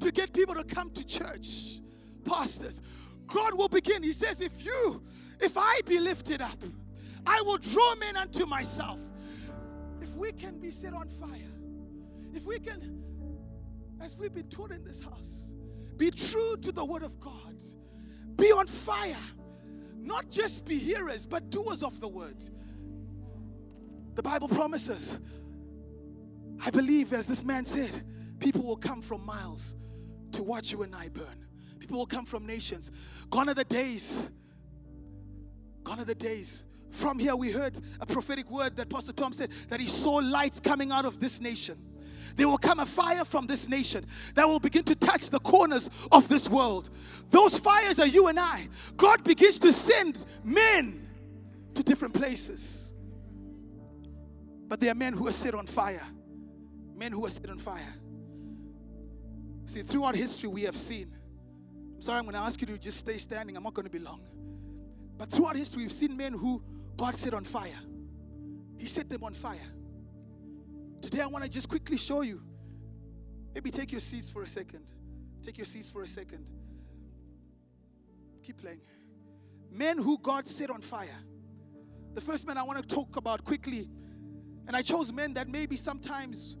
to 0.00 0.10
get 0.10 0.32
people 0.32 0.54
to 0.54 0.64
come 0.64 0.90
to 0.90 1.04
church. 1.04 1.80
Pastors, 2.24 2.80
God 3.26 3.54
will 3.54 3.68
begin. 3.68 4.02
He 4.02 4.12
says, 4.12 4.40
If 4.40 4.64
you, 4.64 5.02
if 5.40 5.56
I 5.56 5.80
be 5.86 5.98
lifted 5.98 6.42
up, 6.42 6.58
I 7.26 7.42
will 7.42 7.58
draw 7.58 7.94
men 7.96 8.16
unto 8.16 8.46
myself. 8.46 9.00
If 10.00 10.14
we 10.16 10.32
can 10.32 10.58
be 10.58 10.70
set 10.70 10.94
on 10.94 11.08
fire, 11.08 11.52
if 12.34 12.44
we 12.44 12.58
can, 12.58 13.02
as 14.00 14.16
we've 14.16 14.34
been 14.34 14.48
taught 14.48 14.70
in 14.70 14.84
this 14.84 15.00
house, 15.00 15.52
be 15.96 16.10
true 16.10 16.56
to 16.62 16.72
the 16.72 16.84
word 16.84 17.02
of 17.02 17.18
God, 17.20 17.34
Be 18.36 18.52
on 18.52 18.66
fire. 18.66 19.16
Not 20.00 20.30
just 20.30 20.64
be 20.64 20.78
hearers, 20.78 21.26
but 21.26 21.50
doers 21.50 21.82
of 21.82 22.00
the 22.00 22.08
word. 22.08 22.42
The 24.14 24.22
Bible 24.22 24.48
promises, 24.48 25.18
I 26.64 26.70
believe, 26.70 27.12
as 27.12 27.26
this 27.26 27.44
man 27.44 27.64
said, 27.64 28.04
people 28.38 28.62
will 28.62 28.76
come 28.76 29.02
from 29.02 29.26
miles 29.26 29.74
to 30.32 30.42
watch 30.42 30.72
you 30.72 30.82
and 30.82 30.94
I 30.94 31.08
burn. 31.08 31.46
People 31.80 31.98
will 31.98 32.06
come 32.06 32.24
from 32.24 32.46
nations. 32.46 32.90
Gone 33.28 33.48
are 33.48 33.54
the 33.54 33.64
days. 33.64 34.30
Gone 35.82 36.00
are 36.00 36.04
the 36.04 36.14
days. 36.14 36.64
From 36.90 37.18
here, 37.18 37.36
we 37.36 37.50
heard 37.50 37.76
a 38.00 38.06
prophetic 38.06 38.50
word 38.50 38.76
that 38.76 38.88
Pastor 38.88 39.12
Tom 39.12 39.32
said 39.32 39.50
that 39.68 39.80
he 39.80 39.88
saw 39.88 40.14
lights 40.14 40.60
coming 40.60 40.90
out 40.90 41.04
of 41.04 41.20
this 41.20 41.40
nation. 41.40 41.76
There 42.36 42.48
will 42.48 42.58
come 42.58 42.78
a 42.78 42.86
fire 42.86 43.24
from 43.24 43.46
this 43.46 43.68
nation 43.68 44.06
that 44.34 44.46
will 44.46 44.60
begin 44.60 44.84
to 44.84 44.94
touch 44.94 45.30
the 45.30 45.40
corners 45.40 45.90
of 46.12 46.28
this 46.28 46.48
world. 46.48 46.90
Those 47.30 47.58
fires 47.58 47.98
are 47.98 48.06
you 48.06 48.28
and 48.28 48.38
I. 48.38 48.68
God 48.96 49.24
begins 49.24 49.58
to 49.58 49.72
send 49.72 50.24
men 50.44 51.08
to 51.74 51.82
different 51.82 52.14
places. 52.14 52.92
But 54.68 54.80
there 54.80 54.92
are 54.92 54.94
men 54.94 55.14
who 55.14 55.26
are 55.26 55.32
set 55.32 55.54
on 55.54 55.66
fire. 55.66 56.06
Men 56.94 57.12
who 57.12 57.24
are 57.26 57.30
set 57.30 57.48
on 57.48 57.58
fire. 57.58 57.94
See, 59.66 59.82
throughout 59.82 60.14
history, 60.14 60.48
we 60.48 60.62
have 60.62 60.76
seen. 60.76 61.14
I'm 61.96 62.02
sorry, 62.02 62.18
I'm 62.18 62.24
going 62.24 62.34
to 62.34 62.40
ask 62.40 62.60
you 62.60 62.66
to 62.68 62.78
just 62.78 62.98
stay 62.98 63.18
standing. 63.18 63.56
I'm 63.56 63.62
not 63.62 63.74
going 63.74 63.86
to 63.86 63.90
be 63.90 63.98
long. 63.98 64.20
But 65.18 65.30
throughout 65.30 65.56
history, 65.56 65.82
we've 65.82 65.92
seen 65.92 66.16
men 66.16 66.32
who 66.32 66.62
God 66.96 67.16
set 67.16 67.34
on 67.34 67.44
fire. 67.44 67.80
He 68.78 68.86
set 68.86 69.10
them 69.10 69.24
on 69.24 69.34
fire. 69.34 69.58
Today, 71.02 71.20
I 71.20 71.26
want 71.26 71.44
to 71.44 71.50
just 71.50 71.68
quickly 71.68 71.96
show 71.96 72.22
you. 72.22 72.40
Maybe 73.54 73.70
take 73.70 73.90
your 73.90 74.00
seats 74.00 74.30
for 74.30 74.42
a 74.42 74.46
second. 74.46 74.84
Take 75.44 75.58
your 75.58 75.66
seats 75.66 75.90
for 75.90 76.02
a 76.02 76.06
second. 76.06 76.46
Keep 78.44 78.58
playing. 78.58 78.80
Men 79.70 79.98
who 79.98 80.18
God 80.18 80.48
set 80.48 80.70
on 80.70 80.80
fire. 80.80 81.18
The 82.14 82.20
first 82.20 82.46
man 82.46 82.56
I 82.56 82.62
want 82.62 82.80
to 82.80 82.94
talk 82.94 83.16
about 83.16 83.44
quickly, 83.44 83.88
and 84.66 84.76
I 84.76 84.82
chose 84.82 85.12
men 85.12 85.34
that 85.34 85.48
maybe 85.48 85.76
sometimes, 85.76 86.56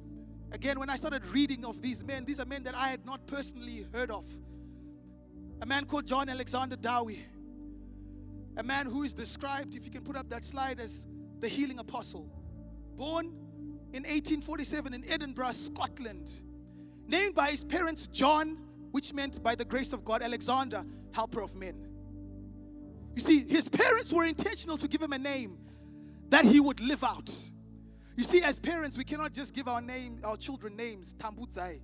again, 0.52 0.78
when 0.78 0.90
I 0.90 0.96
started 0.96 1.26
reading 1.28 1.64
of 1.64 1.80
these 1.80 2.04
men, 2.04 2.24
these 2.24 2.40
are 2.40 2.44
men 2.44 2.64
that 2.64 2.74
I 2.74 2.88
had 2.88 3.06
not 3.06 3.26
personally 3.26 3.86
heard 3.92 4.10
of. 4.10 4.26
A 5.62 5.66
man 5.66 5.84
called 5.84 6.06
John 6.06 6.28
Alexander 6.28 6.76
Dowie, 6.76 7.24
a 8.58 8.62
man 8.62 8.86
who 8.86 9.04
is 9.04 9.14
described, 9.14 9.76
if 9.76 9.84
you 9.84 9.90
can 9.90 10.02
put 10.02 10.16
up 10.16 10.28
that 10.28 10.44
slide, 10.44 10.80
as 10.80 11.06
the 11.38 11.48
healing 11.48 11.78
apostle. 11.78 12.28
Born 12.96 13.26
in 13.92 14.02
1847 14.02 14.92
in 14.92 15.08
Edinburgh, 15.08 15.52
Scotland. 15.52 16.28
Named 17.06 17.34
by 17.36 17.50
his 17.50 17.62
parents 17.62 18.08
John, 18.08 18.58
which 18.90 19.14
meant 19.14 19.42
by 19.42 19.54
the 19.54 19.64
grace 19.64 19.92
of 19.92 20.04
God, 20.04 20.22
Alexander, 20.22 20.84
helper 21.12 21.40
of 21.40 21.54
men. 21.54 21.86
You 23.14 23.22
see, 23.22 23.44
his 23.44 23.68
parents 23.68 24.12
were 24.12 24.24
intentional 24.24 24.76
to 24.78 24.88
give 24.88 25.00
him 25.00 25.12
a 25.12 25.18
name 25.18 25.58
that 26.30 26.44
he 26.44 26.58
would 26.58 26.80
live 26.80 27.04
out. 27.04 27.30
You 28.16 28.24
see, 28.24 28.42
as 28.42 28.58
parents, 28.58 28.98
we 28.98 29.04
cannot 29.04 29.32
just 29.32 29.54
give 29.54 29.68
our 29.68 29.80
name, 29.80 30.20
our 30.24 30.36
children 30.36 30.74
names, 30.74 31.14
Tambudzai, 31.14 31.80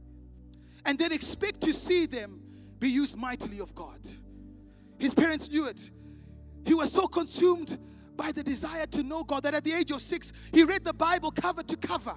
and 0.84 0.98
then 0.98 1.12
expect 1.12 1.60
to 1.62 1.72
see 1.72 2.06
them 2.06 2.42
be 2.80 2.90
used 2.90 3.16
mightily 3.16 3.60
of 3.60 3.74
God. 3.76 4.00
His 4.98 5.14
parents 5.14 5.48
knew 5.48 5.66
it. 5.66 5.90
He 6.64 6.74
was 6.74 6.92
so 6.92 7.06
consumed 7.06 7.78
by 8.16 8.32
the 8.32 8.42
desire 8.42 8.86
to 8.86 9.02
know 9.02 9.24
God 9.24 9.42
that 9.42 9.54
at 9.54 9.64
the 9.64 9.72
age 9.72 9.90
of 9.90 10.00
six, 10.00 10.32
he 10.52 10.64
read 10.64 10.84
the 10.84 10.94
Bible 10.94 11.30
cover 11.30 11.62
to 11.62 11.76
cover. 11.76 12.14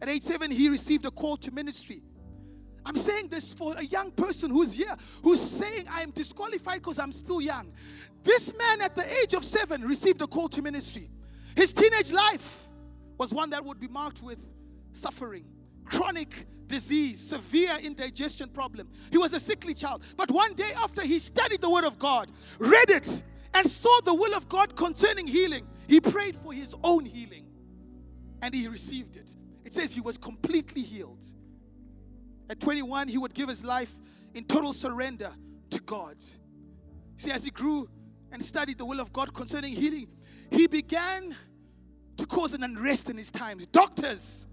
At 0.00 0.08
age 0.08 0.22
seven, 0.22 0.50
he 0.50 0.68
received 0.68 1.06
a 1.06 1.10
call 1.10 1.36
to 1.38 1.50
ministry. 1.50 2.02
I'm 2.84 2.96
saying 2.96 3.28
this 3.28 3.52
for 3.52 3.74
a 3.76 3.82
young 3.84 4.12
person 4.12 4.50
who's 4.50 4.74
here, 4.74 4.94
who's 5.22 5.40
saying, 5.40 5.86
I'm 5.90 6.12
disqualified 6.12 6.82
because 6.82 6.98
I'm 6.98 7.10
still 7.10 7.40
young. 7.40 7.72
This 8.22 8.56
man 8.56 8.82
at 8.82 8.94
the 8.94 9.10
age 9.22 9.34
of 9.34 9.44
seven 9.44 9.82
received 9.82 10.22
a 10.22 10.26
call 10.26 10.48
to 10.50 10.62
ministry. 10.62 11.10
His 11.56 11.72
teenage 11.72 12.12
life 12.12 12.68
was 13.18 13.32
one 13.32 13.50
that 13.50 13.64
would 13.64 13.80
be 13.80 13.88
marked 13.88 14.22
with 14.22 14.38
suffering, 14.92 15.46
chronic 15.84 16.46
disease, 16.68 17.20
severe 17.20 17.76
indigestion 17.82 18.50
problem. 18.50 18.88
He 19.10 19.18
was 19.18 19.32
a 19.32 19.40
sickly 19.40 19.74
child. 19.74 20.04
But 20.16 20.30
one 20.30 20.54
day 20.54 20.70
after 20.76 21.02
he 21.02 21.18
studied 21.18 21.60
the 21.60 21.70
Word 21.70 21.84
of 21.84 21.98
God, 21.98 22.30
read 22.58 22.90
it, 22.90 23.24
and 23.56 23.70
saw 23.70 24.00
the 24.04 24.14
will 24.14 24.34
of 24.34 24.48
God 24.50 24.76
concerning 24.76 25.26
healing, 25.26 25.66
he 25.88 25.98
prayed 25.98 26.36
for 26.36 26.52
his 26.52 26.74
own 26.84 27.06
healing 27.06 27.46
and 28.42 28.54
he 28.54 28.68
received 28.68 29.16
it. 29.16 29.34
It 29.64 29.72
says 29.72 29.94
he 29.94 30.02
was 30.02 30.18
completely 30.18 30.82
healed. 30.82 31.24
At 32.50 32.60
21, 32.60 33.08
he 33.08 33.16
would 33.16 33.32
give 33.32 33.48
his 33.48 33.64
life 33.64 33.92
in 34.34 34.44
total 34.44 34.74
surrender 34.74 35.30
to 35.70 35.80
God. 35.80 36.16
See, 37.16 37.30
as 37.30 37.44
he 37.44 37.50
grew 37.50 37.88
and 38.30 38.44
studied 38.44 38.76
the 38.76 38.84
will 38.84 39.00
of 39.00 39.10
God 39.10 39.32
concerning 39.32 39.72
healing, 39.72 40.08
he 40.50 40.66
began 40.66 41.34
to 42.18 42.26
cause 42.26 42.52
an 42.52 42.62
unrest 42.62 43.08
in 43.08 43.16
his 43.16 43.30
times. 43.30 43.66
Doctors 43.68 44.46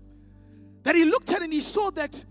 that 0.83 0.95
he 0.95 1.03
looked 1.03 1.29
at 1.29 1.41
and 1.41 1.51
he 1.51 1.61
saw 1.61 1.91
that 1.91 2.23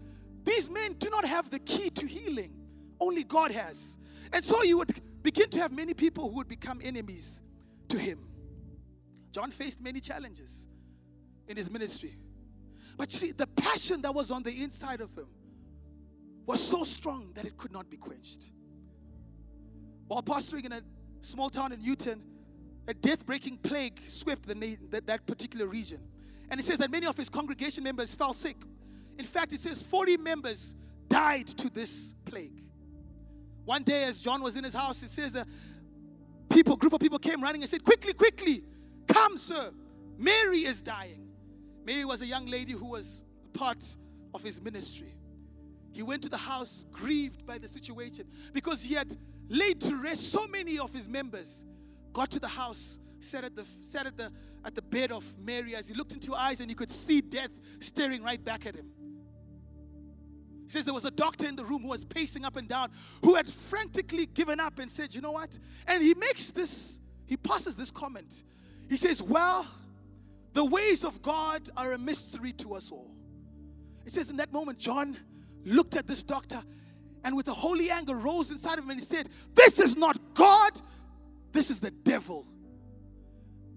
these 0.45 0.71
men 0.71 0.95
do 0.95 1.11
not 1.11 1.27
have 1.27 1.51
the 1.51 1.59
key 1.59 1.91
to 1.91 2.07
healing, 2.07 2.55
only 2.99 3.25
God 3.25 3.51
has. 3.53 3.99
And 4.33 4.43
so 4.43 4.63
he 4.63 4.73
would 4.73 5.03
begin 5.23 5.49
to 5.51 5.61
have 5.61 5.73
many 5.73 5.95
people 5.95 6.29
who 6.29 6.37
would 6.37 6.49
become 6.49 6.81
enemies 6.83 7.41
to 7.89 7.99
him. 7.99 8.27
John 9.33 9.51
faced 9.51 9.81
many 9.81 10.01
challenges 10.01 10.67
in 11.49 11.57
his 11.57 11.71
ministry. 11.71 12.17
But 12.97 13.11
see, 13.11 13.33
the 13.33 13.47
passion 13.47 14.03
that 14.03 14.15
was 14.15 14.31
on 14.31 14.43
the 14.43 14.63
inside 14.63 15.01
of 15.01 15.17
him 15.17 15.29
was 16.47 16.63
so 16.63 16.85
strong 16.85 17.33
that 17.35 17.45
it 17.45 17.57
could 17.57 17.73
not 17.73 17.89
be 17.89 17.97
quenched. 17.97 18.51
While 20.09 20.23
pastoring 20.23 20.67
in 20.67 20.73
a 20.73 20.83
small 21.23 21.49
town 21.49 21.73
in 21.73 21.83
Newtown, 21.83 22.23
a 22.89 22.95
death 22.95 23.25
breaking 23.25 23.59
plague 23.59 24.01
swept 24.09 24.47
the, 24.47 24.79
that, 24.91 25.07
that 25.07 25.27
particular 25.27 25.67
region. 25.67 26.01
And 26.51 26.61
it 26.61 26.65
says 26.65 26.79
that 26.79 26.91
many 26.91 27.07
of 27.07 27.17
his 27.17 27.31
congregation 27.31 27.85
members 27.85 28.15
fell 28.15 28.35
sick. 28.35 28.57
In 29.19 29.25
fact, 29.25 29.53
it 29.53 29.61
says 29.61 29.83
40 29.83 30.19
members 30.19 30.75
died 31.09 31.47
to 31.47 31.71
this 31.71 32.15
plague. 32.25 32.63
One 33.65 33.83
day, 33.83 34.05
as 34.05 34.21
John 34.21 34.43
was 34.43 34.57
in 34.57 34.65
his 34.65 34.75
house, 34.75 35.03
it 35.03 35.11
says 35.11 35.35
a 35.35 35.47
people, 36.51 36.77
group 36.77 36.93
of 36.93 37.01
people 37.01 37.19
came 37.19 37.41
running 37.41 37.63
and 37.63 37.71
said, 37.71 37.85
Quickly, 37.85 38.13
quickly, 38.13 38.65
come, 39.07 39.37
sir. 39.37 39.71
Mary 40.19 40.65
is 40.65 40.83
dying. 40.83 41.29
Mary 41.85 42.05
was 42.05 42.23
a 42.23 42.27
young 42.27 42.47
lady 42.47 42.73
who 42.73 42.87
was 42.87 43.23
a 43.55 43.59
part 43.59 43.85
of 44.35 44.43
his 44.43 44.61
ministry. 44.61 45.15
He 45.93 46.03
went 46.03 46.23
to 46.23 46.29
the 46.29 46.37
house 46.37 46.87
grieved 46.91 47.45
by 47.45 47.59
the 47.59 47.69
situation 47.69 48.27
because 48.53 48.83
he 48.83 48.95
had 48.95 49.17
laid 49.49 49.81
to 49.83 49.97
rest 49.97 50.33
so 50.33 50.47
many 50.47 50.79
of 50.79 50.93
his 50.93 51.09
members. 51.09 51.65
Got 52.13 52.31
to 52.33 52.41
the 52.41 52.49
house, 52.49 52.99
sat 53.21 53.45
at 53.45 53.55
the 53.55 53.65
sat 53.81 54.07
at 54.07 54.17
the 54.17 54.31
at 54.65 54.75
the 54.75 54.83
bed 54.83 55.13
of 55.13 55.25
Mary 55.39 55.75
as 55.75 55.89
he 55.89 55.95
looked 55.95 56.13
into 56.13 56.33
her 56.33 56.39
eyes 56.39 56.61
and 56.61 56.71
he 56.71 56.75
could 56.75 56.91
see 56.91 57.21
death 57.21 57.51
staring 57.81 58.23
right 58.23 58.43
back 58.43 58.67
at 58.67 58.75
him 58.75 58.91
says 60.73 60.85
there 60.85 60.95
was 60.95 61.05
a 61.05 61.11
doctor 61.11 61.47
in 61.47 61.57
the 61.57 61.65
room 61.65 61.83
who 61.83 61.89
was 61.89 62.05
pacing 62.05 62.45
up 62.45 62.57
and 62.57 62.69
down, 62.69 62.91
who 63.23 63.35
had 63.35 63.49
frantically 63.49 64.27
given 64.27 64.59
up 64.59 64.79
and 64.79 64.91
said, 64.91 65.15
You 65.15 65.21
know 65.21 65.33
what? 65.33 65.59
And 65.87 66.03
he 66.03 66.15
makes 66.15 66.51
this, 66.51 66.99
he 67.27 67.37
passes 67.37 67.77
this 67.77 67.91
comment. 67.91 68.45
He 68.89 68.97
says, 68.97 69.23
Well, 69.23 69.67
the 70.53 70.65
ways 70.65 71.05
of 71.05 71.23
God 71.23 71.69
are 71.77 71.93
a 71.93 71.99
mystery 71.99 72.53
to 72.55 72.75
us 72.75 72.91
all. 72.91 73.11
It 74.05 74.13
says, 74.13 74.31
In 74.31 74.37
that 74.37 74.53
moment, 74.53 74.79
John 74.79 75.17
looked 75.65 75.97
at 75.97 76.07
this 76.07 76.23
doctor 76.23 76.63
and 77.25 77.37
with 77.37 77.49
a 77.49 77.55
holy 77.55 77.91
anger 77.91 78.17
rose 78.17 78.51
inside 78.51 78.79
of 78.79 78.85
him 78.85 78.91
and 78.91 79.01
he 79.01 79.07
said, 79.07 79.29
This 79.55 79.79
is 79.79 79.97
not 79.97 80.19
God, 80.35 80.81
this 81.53 81.71
is 81.71 81.81
the 81.81 81.91
devil. 81.91 82.47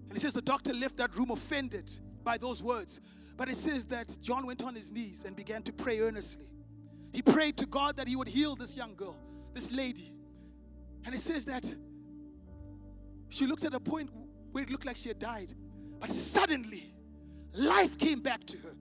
And 0.08 0.12
he 0.12 0.20
says, 0.20 0.32
The 0.32 0.42
doctor 0.42 0.72
left 0.72 0.96
that 0.96 1.14
room 1.16 1.30
offended 1.30 1.90
by 2.24 2.38
those 2.38 2.62
words. 2.62 3.00
But 3.36 3.48
it 3.48 3.56
says 3.56 3.86
that 3.86 4.16
John 4.22 4.46
went 4.46 4.62
on 4.64 4.74
his 4.74 4.90
knees 4.90 5.24
and 5.26 5.36
began 5.36 5.62
to 5.64 5.72
pray 5.72 6.00
earnestly. 6.00 6.46
He 7.16 7.22
prayed 7.22 7.56
to 7.56 7.64
God 7.64 7.96
that 7.96 8.06
He 8.06 8.14
would 8.14 8.28
heal 8.28 8.56
this 8.56 8.76
young 8.76 8.94
girl, 8.94 9.16
this 9.54 9.72
lady. 9.72 10.12
And 11.06 11.14
it 11.14 11.18
says 11.18 11.46
that 11.46 11.64
she 13.30 13.46
looked 13.46 13.64
at 13.64 13.72
a 13.72 13.80
point 13.80 14.10
where 14.52 14.64
it 14.64 14.68
looked 14.68 14.84
like 14.84 14.98
she 14.98 15.08
had 15.08 15.18
died. 15.18 15.54
But 15.98 16.10
suddenly, 16.12 16.92
life 17.54 17.96
came 17.96 18.20
back 18.20 18.44
to 18.48 18.58
her. 18.58 18.74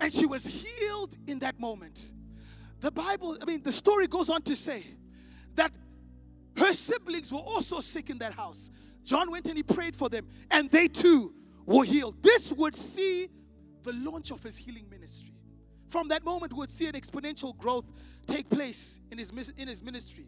And 0.00 0.12
she 0.12 0.26
was 0.26 0.44
healed 0.44 1.16
in 1.28 1.38
that 1.38 1.60
moment. 1.60 2.12
The 2.80 2.90
Bible, 2.90 3.38
I 3.40 3.44
mean, 3.44 3.62
the 3.62 3.70
story 3.70 4.08
goes 4.08 4.30
on 4.30 4.42
to 4.42 4.56
say 4.56 4.84
that 5.54 5.70
her 6.56 6.72
siblings 6.72 7.32
were 7.32 7.38
also 7.38 7.78
sick 7.78 8.10
in 8.10 8.18
that 8.18 8.32
house. 8.32 8.68
John 9.04 9.30
went 9.30 9.46
and 9.46 9.56
he 9.56 9.62
prayed 9.62 9.94
for 9.94 10.08
them, 10.08 10.26
and 10.50 10.68
they 10.68 10.88
too 10.88 11.32
were 11.64 11.84
healed. 11.84 12.20
This 12.20 12.50
would 12.50 12.74
see 12.74 13.28
the 13.84 13.92
launch 13.92 14.32
of 14.32 14.42
his 14.42 14.56
healing 14.56 14.90
ministry. 14.90 15.35
From 15.96 16.08
that 16.08 16.26
moment, 16.26 16.52
we 16.52 16.58
would 16.58 16.70
see 16.70 16.88
an 16.88 16.92
exponential 16.92 17.56
growth 17.56 17.86
take 18.26 18.50
place 18.50 19.00
in 19.10 19.16
his, 19.16 19.30
in 19.56 19.66
his 19.66 19.82
ministry. 19.82 20.26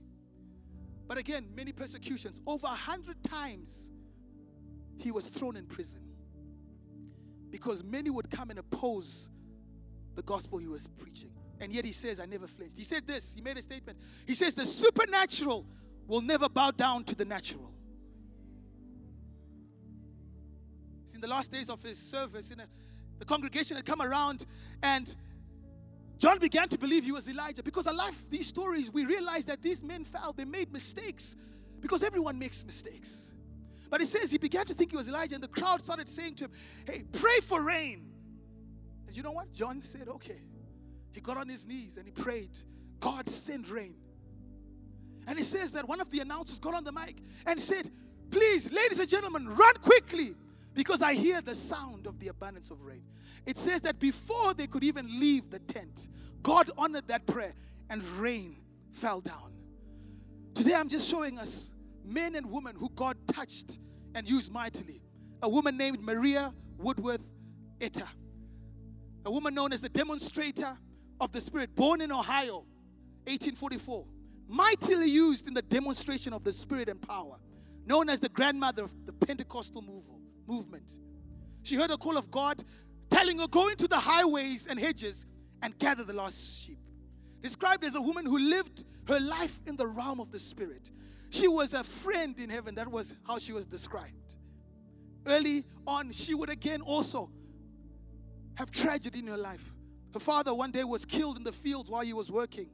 But 1.07 1.19
again, 1.19 1.47
many 1.55 1.73
persecutions. 1.73 2.41
Over 2.47 2.69
a 2.69 2.71
hundred 2.71 3.23
times, 3.23 3.91
he 4.97 5.11
was 5.11 5.29
thrown 5.29 5.59
in 5.59 5.67
prison 5.67 6.01
because 7.51 7.85
many 7.85 8.09
would 8.09 8.31
come 8.31 8.49
and 8.49 8.59
oppose 8.59 9.29
the 10.15 10.23
gospel 10.23 10.57
he 10.57 10.69
was 10.69 10.87
preaching. 10.87 11.33
And 11.61 11.71
yet 11.71 11.85
he 11.85 11.93
says, 11.93 12.19
I 12.19 12.25
never 12.25 12.47
flinched. 12.47 12.79
He 12.79 12.85
said 12.85 13.07
this, 13.07 13.35
he 13.35 13.43
made 13.43 13.59
a 13.59 13.63
statement. 13.63 13.99
He 14.27 14.35
says, 14.35 14.55
The 14.55 14.65
supernatural 14.65 15.67
will 16.07 16.23
never 16.23 16.49
bow 16.49 16.71
down 16.71 17.05
to 17.05 17.15
the 17.15 17.27
natural. 17.27 17.71
It's 21.05 21.15
in 21.15 21.21
the 21.21 21.29
last 21.29 21.53
days 21.53 21.69
of 21.69 21.83
his 21.83 21.99
service, 21.99 22.53
in 22.53 22.59
a, 22.59 22.67
the 23.19 23.27
congregation 23.27 23.77
had 23.77 23.85
come 23.85 24.01
around, 24.01 24.47
and 24.83 25.15
John 26.19 26.39
began 26.39 26.69
to 26.69 26.79
believe 26.79 27.05
he 27.05 27.13
was 27.13 27.29
Elijah 27.29 27.63
because 27.63 27.87
I 27.87 27.93
love 27.93 28.15
these 28.29 28.49
stories. 28.49 28.93
We 28.93 29.05
realize 29.05 29.45
that 29.45 29.63
these 29.63 29.85
men 29.85 30.05
fell, 30.05 30.33
they 30.33 30.45
made 30.45 30.73
mistakes 30.73 31.37
because 31.81 32.03
everyone 32.03 32.39
makes 32.39 32.65
mistakes. 32.65 33.33
But 33.89 34.01
it 34.01 34.07
says 34.07 34.31
he 34.31 34.39
began 34.39 34.67
to 34.67 34.75
think 34.75 34.91
he 34.91 34.97
was 34.97 35.09
Elijah, 35.09 35.35
and 35.37 35.43
the 35.43 35.49
crowd 35.49 35.83
started 35.83 36.09
saying 36.09 36.35
to 36.37 36.45
him, 36.45 36.51
Hey, 36.85 37.05
pray 37.13 37.39
for 37.41 37.63
rain. 37.63 38.11
And 39.07 39.17
you 39.17 39.23
know 39.23 39.33
what? 39.33 39.53
John 39.53 39.81
said, 39.83 40.09
Okay. 40.09 40.43
He 41.13 41.21
got 41.21 41.37
on 41.37 41.49
his 41.49 41.67
knees 41.67 41.97
and 41.97 42.07
he 42.07 42.13
prayed, 42.13 42.51
God 43.01 43.29
send 43.29 43.69
rain. 43.69 43.95
And 45.27 45.39
he 45.39 45.45
says 45.45 45.73
that 45.73 45.89
one 45.89 46.01
of 46.01 46.11
the 46.11 46.21
announcers 46.21 46.59
got 46.59 46.75
on 46.75 46.85
the 46.85 46.93
mic 46.93 47.17
and 47.47 47.61
said, 47.61 47.91
Please, 48.31 48.73
ladies 48.73 48.99
and 48.99 49.09
gentlemen, 49.09 49.49
run 49.49 49.75
quickly 49.83 50.35
because 50.79 51.03
I 51.03 51.15
hear 51.15 51.41
the 51.41 51.57
sound 51.57 52.07
of 52.07 52.21
the 52.21 52.29
abundance 52.29 52.71
of 52.71 52.83
rain. 52.83 53.03
It 53.45 53.59
says 53.59 53.81
that 53.81 53.99
before 53.99 54.55
they 54.55 54.69
could 54.69 54.85
even 54.85 55.19
leave 55.19 55.51
the 55.51 55.59
tent, 55.59 56.09
God 56.41 56.71
honored 56.79 57.09
that 57.09 57.27
prayer 57.27 57.53
and 57.91 58.01
rain 58.21 58.55
fell 58.93 59.21
down. 59.21 59.53
Today 60.55 60.75
I'm 60.75 60.89
just 60.89 61.11
showing 61.11 61.37
us 61.37 61.73
men 62.05 62.37
and 62.37 62.49
women 62.53 62.77
who 62.77 62.91
God 62.95 63.17
touched 63.27 63.81
and 64.15 64.29
used 64.29 64.53
mightily. 64.53 65.03
A 65.43 65.49
woman 65.49 65.77
named 65.77 66.01
Maria 66.01 66.55
Woodworth 66.77 67.29
Etter, 67.81 68.07
a 69.27 69.33
woman 69.33 69.55
known 69.55 69.73
as 69.73 69.81
the 69.81 69.89
demonstrator 69.89 70.79
of 71.21 71.33
the 71.33 71.41
Spirit, 71.41 71.75
born 71.75 72.01
in 72.01 72.13
Ohio, 72.13 72.59
1844, 73.25 74.05
mightily 74.47 75.11
used 75.11 75.49
in 75.49 75.55
the 75.55 75.63
demonstration 75.63 76.33
of 76.33 76.45
the 76.45 76.53
Spirit 76.53 76.89
and 76.89 77.03
power, 77.03 77.35
known 77.85 78.09
as 78.09 78.21
the 78.21 78.29
grandmother 78.29 78.85
of 78.85 79.07
the 79.07 79.13
Pentecostal 79.13 79.83
movement. 79.83 80.18
She 81.63 81.77
heard 81.77 81.91
the 81.91 81.99
call 81.99 82.17
of 82.17 82.31
God 82.31 82.65
telling 83.11 83.39
her, 83.39 83.49
Go 83.49 83.69
into 83.69 83.87
the 83.87 83.99
highways 83.99 84.67
and 84.67 84.79
hedges 84.79 85.27
and 85.63 85.79
gather 85.79 86.05
the 86.05 86.13
lost 86.13 86.63
sheep. 86.63 86.79
Described 87.41 87.85
as 87.85 87.95
a 87.95 88.01
woman 88.01 88.27
who 88.27 88.39
lived 88.39 88.85
her 89.07 89.21
life 89.21 89.61
in 89.67 89.77
the 89.77 89.87
realm 89.87 90.21
of 90.21 90.31
the 90.31 90.39
Spirit. 90.39 90.91
She 91.31 91.47
was 91.47 91.75
a 91.75 91.85
friend 91.85 92.39
in 92.39 92.51
heaven. 92.51 92.75
That 92.75 92.89
was 92.89 93.15
how 93.27 93.39
she 93.39 93.53
was 93.53 93.67
described. 93.67 94.37
Early 95.27 95.65
on, 95.87 96.11
she 96.13 96.35
would 96.35 96.49
again 96.49 96.81
also 96.81 97.31
have 98.55 98.71
tragedy 98.71 99.19
in 99.19 99.27
her 99.27 99.37
life. 99.37 99.73
Her 100.15 100.21
father 100.21 100.55
one 100.55 100.71
day 100.71 100.85
was 100.85 101.05
killed 101.05 101.37
in 101.37 101.45
the 101.45 101.53
fields 101.53 101.91
while 101.91 102.03
he 102.03 102.13
was 102.13 102.31
working. 102.31 102.71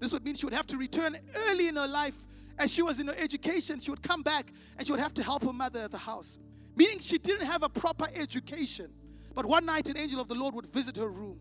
This 0.00 0.12
would 0.12 0.24
mean 0.24 0.34
she 0.34 0.46
would 0.46 0.54
have 0.54 0.66
to 0.68 0.76
return 0.76 1.18
early 1.48 1.68
in 1.68 1.76
her 1.76 1.86
life. 1.86 2.16
As 2.58 2.72
she 2.72 2.82
was 2.82 3.00
in 3.00 3.08
her 3.08 3.14
education, 3.16 3.80
she 3.80 3.90
would 3.90 4.02
come 4.02 4.22
back 4.22 4.52
and 4.76 4.86
she 4.86 4.92
would 4.92 5.00
have 5.00 5.14
to 5.14 5.22
help 5.22 5.44
her 5.44 5.52
mother 5.52 5.80
at 5.80 5.90
the 5.90 5.98
house. 5.98 6.38
Meaning 6.76 6.98
she 6.98 7.18
didn't 7.18 7.46
have 7.46 7.62
a 7.62 7.68
proper 7.68 8.06
education. 8.14 8.90
But 9.34 9.46
one 9.46 9.66
night, 9.66 9.88
an 9.88 9.96
angel 9.96 10.20
of 10.20 10.28
the 10.28 10.34
Lord 10.34 10.54
would 10.54 10.66
visit 10.66 10.96
her 10.96 11.08
room. 11.08 11.40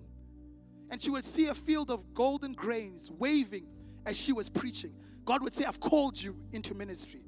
And 0.90 1.02
she 1.02 1.10
would 1.10 1.26
see 1.26 1.48
a 1.48 1.56
field 1.56 1.90
of 1.90 2.14
golden 2.14 2.54
grains 2.54 3.10
waving 3.12 3.66
as 4.06 4.18
she 4.18 4.34
was 4.34 4.50
preaching. 4.50 4.94
God 5.26 5.42
would 5.42 5.56
say, 5.56 5.66
I've 5.66 5.80
called 5.80 6.22
you 6.22 6.36
into 6.52 6.74
ministry. 6.74 7.22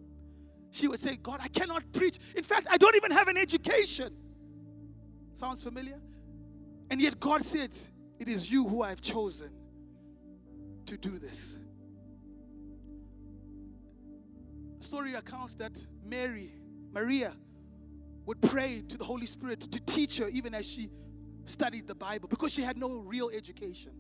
She 0.72 0.88
would 0.88 1.02
say, 1.02 1.16
God, 1.16 1.40
I 1.42 1.48
cannot 1.48 1.84
preach. 1.94 2.20
In 2.36 2.44
fact, 2.44 2.68
I 2.70 2.78
don't 2.78 2.96
even 2.96 3.12
have 3.12 3.28
an 3.28 3.38
education. 3.38 4.14
Sounds 5.34 5.64
familiar? 5.64 6.00
And 6.90 7.02
yet 7.02 7.20
God 7.20 7.46
said, 7.46 7.72
It 8.20 8.28
is 8.28 8.52
you 8.52 8.68
who 8.68 8.82
I 8.82 8.90
have 8.90 9.02
chosen 9.02 9.50
to 10.86 10.98
do 10.98 11.18
this. 11.18 11.58
The 14.78 14.84
story 14.84 15.14
accounts 15.14 15.56
that 15.56 15.80
Mary, 16.06 16.52
Maria, 16.92 17.36
would 18.26 18.42
pray 18.42 18.82
to 18.88 18.98
the 18.98 19.04
Holy 19.04 19.26
Spirit 19.26 19.62
to 19.62 19.80
teach 19.80 20.18
her 20.18 20.28
even 20.30 20.54
as 20.54 20.66
she 20.66 20.90
studied 21.46 21.88
the 21.88 21.96
Bible 21.96 22.28
because 22.28 22.52
she 22.52 22.62
had 22.62 22.78
no 22.78 23.00
real 23.00 23.30
education. 23.34 23.92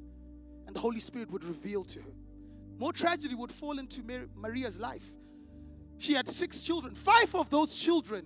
And 0.67 0.75
the 0.75 0.79
Holy 0.79 0.99
Spirit 0.99 1.29
would 1.29 1.43
reveal 1.43 1.83
to 1.83 1.99
her. 1.99 2.13
More 2.77 2.91
tragedy 2.91 3.35
would 3.35 3.51
fall 3.51 3.77
into 3.77 4.01
Maria's 4.35 4.79
life. 4.79 5.05
She 5.97 6.13
had 6.13 6.27
six 6.27 6.61
children. 6.63 6.95
Five 6.95 7.33
of 7.35 7.49
those 7.49 7.73
children 7.73 8.25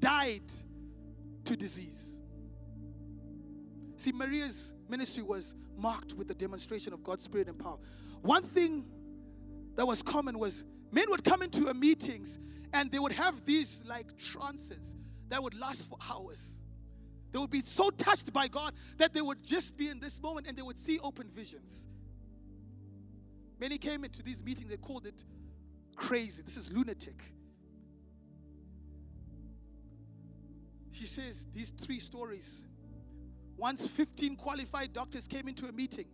died 0.00 0.50
to 1.44 1.56
disease. 1.56 2.18
See, 3.96 4.12
Maria's 4.12 4.72
ministry 4.88 5.22
was 5.22 5.54
marked 5.76 6.14
with 6.14 6.28
the 6.28 6.34
demonstration 6.34 6.92
of 6.92 7.04
God's 7.04 7.24
Spirit 7.24 7.48
and 7.48 7.58
power. 7.58 7.78
One 8.22 8.42
thing 8.42 8.84
that 9.76 9.86
was 9.86 10.02
common 10.02 10.38
was 10.38 10.64
men 10.90 11.04
would 11.10 11.22
come 11.22 11.42
into 11.42 11.68
a 11.68 11.74
meetings 11.74 12.38
and 12.72 12.90
they 12.90 12.98
would 12.98 13.12
have 13.12 13.44
these 13.44 13.84
like 13.86 14.16
trances 14.16 14.96
that 15.28 15.42
would 15.42 15.54
last 15.54 15.88
for 15.88 15.98
hours. 16.10 16.60
They 17.32 17.38
would 17.38 17.50
be 17.50 17.60
so 17.60 17.90
touched 17.90 18.32
by 18.32 18.48
God 18.48 18.72
that 18.96 19.12
they 19.12 19.20
would 19.20 19.44
just 19.44 19.76
be 19.76 19.90
in 19.90 20.00
this 20.00 20.22
moment 20.22 20.46
and 20.46 20.56
they 20.56 20.62
would 20.62 20.78
see 20.78 20.98
open 21.00 21.28
visions. 21.28 21.88
Many 23.60 23.76
came 23.76 24.04
into 24.04 24.22
these 24.22 24.42
meetings, 24.42 24.70
they 24.70 24.76
called 24.76 25.06
it 25.06 25.24
crazy. 25.96 26.42
This 26.42 26.56
is 26.56 26.72
lunatic. 26.72 27.20
She 30.92 31.06
says 31.06 31.46
these 31.54 31.70
three 31.70 32.00
stories. 32.00 32.64
Once 33.56 33.86
15 33.88 34.36
qualified 34.36 34.92
doctors 34.92 35.26
came 35.26 35.48
into 35.48 35.66
a 35.66 35.72
meeting. 35.72 36.06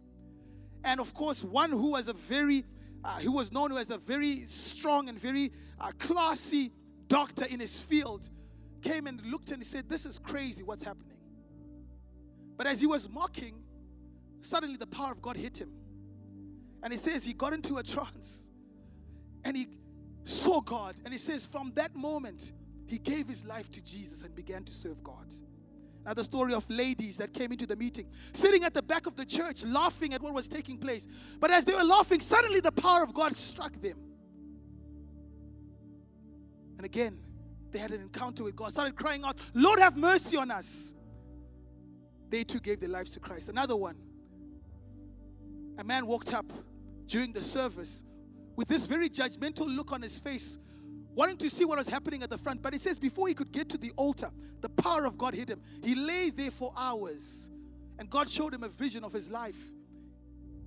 And 0.82 1.00
of 1.00 1.14
course, 1.14 1.44
one 1.44 1.70
who 1.70 1.92
was 1.92 2.08
a 2.08 2.12
very, 2.12 2.64
uh, 3.04 3.18
he 3.18 3.28
was 3.28 3.52
known 3.52 3.72
as 3.72 3.90
a 3.90 3.98
very 3.98 4.44
strong 4.46 5.08
and 5.08 5.18
very 5.18 5.52
uh, 5.78 5.90
classy 5.98 6.72
doctor 7.08 7.44
in 7.44 7.60
his 7.60 7.78
field, 7.78 8.28
came 8.84 9.06
and 9.06 9.20
looked 9.22 9.50
and 9.50 9.60
he 9.60 9.64
said, 9.64 9.88
This 9.88 10.04
is 10.04 10.18
crazy 10.18 10.62
what's 10.62 10.84
happening. 10.84 11.16
But 12.56 12.66
as 12.66 12.80
he 12.80 12.86
was 12.86 13.08
mocking, 13.08 13.56
suddenly 14.40 14.76
the 14.76 14.86
power 14.86 15.10
of 15.10 15.20
God 15.20 15.36
hit 15.36 15.60
him. 15.60 15.70
And 16.82 16.92
he 16.92 16.98
says 16.98 17.24
he 17.24 17.32
got 17.32 17.52
into 17.52 17.78
a 17.78 17.82
trance 17.94 18.42
and 19.44 19.56
he 19.56 19.68
saw 20.24 20.60
God. 20.60 20.96
And 21.04 21.12
he 21.12 21.18
says, 21.18 21.46
from 21.46 21.72
that 21.74 21.94
moment, 21.96 22.52
he 22.86 22.98
gave 22.98 23.26
his 23.26 23.44
life 23.44 23.70
to 23.72 23.80
Jesus 23.80 24.22
and 24.22 24.34
began 24.34 24.64
to 24.64 24.72
serve 24.72 25.02
God. 25.02 25.32
Now, 26.04 26.12
the 26.12 26.24
story 26.24 26.52
of 26.52 26.68
ladies 26.68 27.16
that 27.16 27.32
came 27.32 27.50
into 27.50 27.66
the 27.66 27.76
meeting, 27.76 28.10
sitting 28.34 28.62
at 28.62 28.74
the 28.74 28.82
back 28.82 29.06
of 29.06 29.16
the 29.16 29.24
church, 29.24 29.64
laughing 29.64 30.12
at 30.12 30.20
what 30.20 30.34
was 30.34 30.48
taking 30.48 30.76
place. 30.76 31.08
But 31.40 31.50
as 31.50 31.64
they 31.64 31.72
were 31.72 31.82
laughing, 31.82 32.20
suddenly 32.20 32.60
the 32.60 32.72
power 32.72 33.02
of 33.02 33.14
God 33.14 33.34
struck 33.34 33.80
them. 33.80 33.96
And 36.76 36.84
again, 36.84 37.23
they 37.74 37.80
had 37.80 37.90
an 37.90 38.00
encounter 38.00 38.44
with 38.44 38.54
God, 38.54 38.70
started 38.70 38.94
crying 38.94 39.24
out, 39.24 39.36
Lord, 39.52 39.80
have 39.80 39.96
mercy 39.96 40.36
on 40.36 40.50
us. 40.50 40.94
They 42.30 42.44
too 42.44 42.60
gave 42.60 42.80
their 42.80 42.88
lives 42.88 43.10
to 43.10 43.20
Christ. 43.20 43.48
Another 43.48 43.74
one, 43.74 43.96
a 45.76 45.84
man 45.84 46.06
walked 46.06 46.32
up 46.32 46.46
during 47.06 47.32
the 47.32 47.42
service 47.42 48.04
with 48.54 48.68
this 48.68 48.86
very 48.86 49.10
judgmental 49.10 49.66
look 49.66 49.92
on 49.92 50.00
his 50.02 50.20
face, 50.20 50.56
wanting 51.14 51.36
to 51.38 51.50
see 51.50 51.64
what 51.64 51.76
was 51.76 51.88
happening 51.88 52.22
at 52.22 52.30
the 52.30 52.38
front. 52.38 52.62
But 52.62 52.72
he 52.72 52.78
says 52.78 52.96
before 52.96 53.26
he 53.26 53.34
could 53.34 53.50
get 53.50 53.68
to 53.70 53.78
the 53.78 53.90
altar, 53.96 54.30
the 54.60 54.68
power 54.68 55.04
of 55.04 55.18
God 55.18 55.34
hit 55.34 55.48
him. 55.48 55.60
He 55.82 55.96
lay 55.96 56.30
there 56.30 56.52
for 56.52 56.72
hours, 56.76 57.50
and 57.98 58.08
God 58.08 58.30
showed 58.30 58.54
him 58.54 58.62
a 58.62 58.68
vision 58.68 59.02
of 59.02 59.12
his 59.12 59.30
life. 59.30 59.58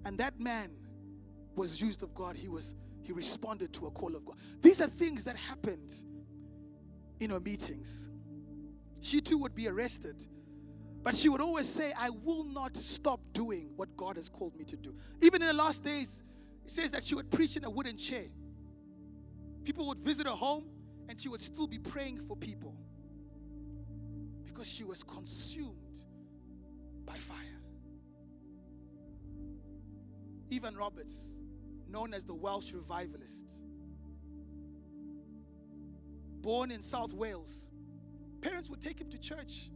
And 0.04 0.18
that 0.18 0.40
man 0.42 0.72
was 1.56 1.82
used 1.82 2.04
of 2.04 2.14
God. 2.14 2.36
He 2.36 2.50
was 2.50 2.76
he 3.02 3.14
responded 3.14 3.72
to 3.76 3.88
a 3.88 3.92
call 3.92 4.14
of 4.14 4.26
God. 4.26 4.36
These 4.62 4.82
are 4.82 4.88
things 4.88 5.24
that 5.24 5.38
happened 5.38 5.90
in 7.20 7.30
her 7.32 7.40
meetings. 7.40 8.10
She 9.02 9.22
too 9.22 9.38
would 9.38 9.56
be 9.56 9.68
arrested. 9.68 10.24
But 11.04 11.16
she 11.16 11.30
would 11.30 11.42
always 11.42 11.70
say, 11.70 11.94
I 11.98 12.10
will 12.10 12.44
not 12.44 12.76
stop 12.76 13.22
doing 13.34 13.72
what 13.76 13.96
God 13.96 14.18
has 14.18 14.30
called 14.30 14.56
me 14.58 14.66
to 14.66 14.76
do. 14.76 14.94
Even 15.22 15.42
in 15.42 15.48
the 15.48 15.54
last 15.54 15.84
days, 15.84 16.22
it 16.66 16.72
says 16.72 16.92
that 16.92 17.06
she 17.06 17.16
would 17.16 17.32
preach 17.32 17.56
in 17.56 17.64
a 17.64 17.70
wooden 17.70 17.98
chair. 17.98 18.26
People 19.64 19.88
would 19.88 20.00
visit 20.00 20.28
her 20.28 20.34
home 20.34 20.66
and 21.08 21.20
she 21.20 21.30
would 21.30 21.42
still 21.42 21.68
be 21.68 21.80
praying 21.80 22.20
for 22.28 22.36
people 22.36 22.76
because 24.44 24.68
she 24.68 24.84
was 24.84 25.04
consumed 25.04 25.98
by 27.06 27.16
fire. 27.16 27.38
Evan 30.52 30.76
Roberts, 30.76 31.36
known 31.90 32.14
as 32.14 32.24
the 32.26 32.34
Welsh 32.34 32.74
revivalist, 32.74 33.54
born 36.48 36.72
in 36.72 36.82
South 36.82 37.14
Wales, 37.14 37.68
parents 38.40 38.70
would 38.70 38.82
take 38.82 39.02
him 39.02 39.10
to 39.10 39.18
church, 39.18 39.70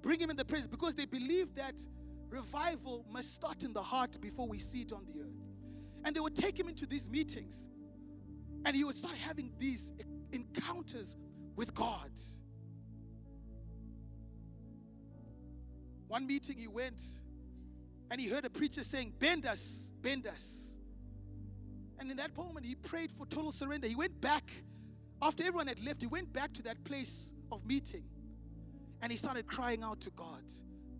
bring 0.00 0.18
him 0.18 0.30
in 0.30 0.36
the 0.36 0.44
presence 0.46 0.66
because 0.66 0.94
they 0.94 1.04
believed 1.04 1.54
that 1.56 1.74
revival 2.30 3.04
must 3.10 3.34
start 3.34 3.64
in 3.64 3.74
the 3.74 3.82
heart 3.82 4.18
before 4.18 4.48
we 4.48 4.58
see 4.58 4.80
it 4.80 4.92
on 4.94 5.04
the 5.04 5.20
earth. 5.20 5.36
And 6.02 6.16
they 6.16 6.20
would 6.20 6.34
take 6.34 6.58
him 6.58 6.70
into 6.70 6.86
these 6.86 7.10
meetings. 7.10 7.68
And 8.64 8.74
he 8.74 8.82
would 8.82 8.96
start 8.96 9.14
having 9.14 9.52
these 9.58 9.92
encounters 10.32 11.18
with 11.54 11.74
God. 11.74 12.10
One 16.08 16.26
meeting 16.26 16.56
he 16.56 16.66
went 16.66 17.02
and 18.10 18.18
he 18.18 18.26
heard 18.26 18.46
a 18.46 18.50
preacher 18.50 18.84
saying, 18.84 19.12
Bend 19.18 19.44
us, 19.44 19.90
bend 20.00 20.26
us. 20.26 20.72
And 21.98 22.10
in 22.10 22.16
that 22.16 22.34
moment, 22.34 22.64
he 22.64 22.74
prayed 22.74 23.12
for 23.12 23.26
total 23.26 23.52
surrender. 23.52 23.86
He 23.86 23.96
went 23.96 24.18
back, 24.22 24.50
after 25.22 25.42
everyone 25.42 25.66
had 25.66 25.84
left, 25.84 26.00
he 26.00 26.06
went 26.06 26.32
back 26.32 26.52
to 26.54 26.62
that 26.62 26.82
place 26.84 27.32
of 27.52 27.64
meeting 27.66 28.04
and 29.02 29.10
he 29.10 29.18
started 29.18 29.46
crying 29.46 29.82
out 29.82 30.00
to 30.02 30.10
God 30.10 30.42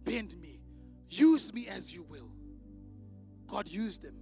Bend 0.04 0.34
me, 0.40 0.60
use 1.08 1.52
me 1.52 1.68
as 1.68 1.92
you 1.92 2.02
will. 2.02 2.30
God 3.46 3.68
used 3.68 4.04
him. 4.04 4.14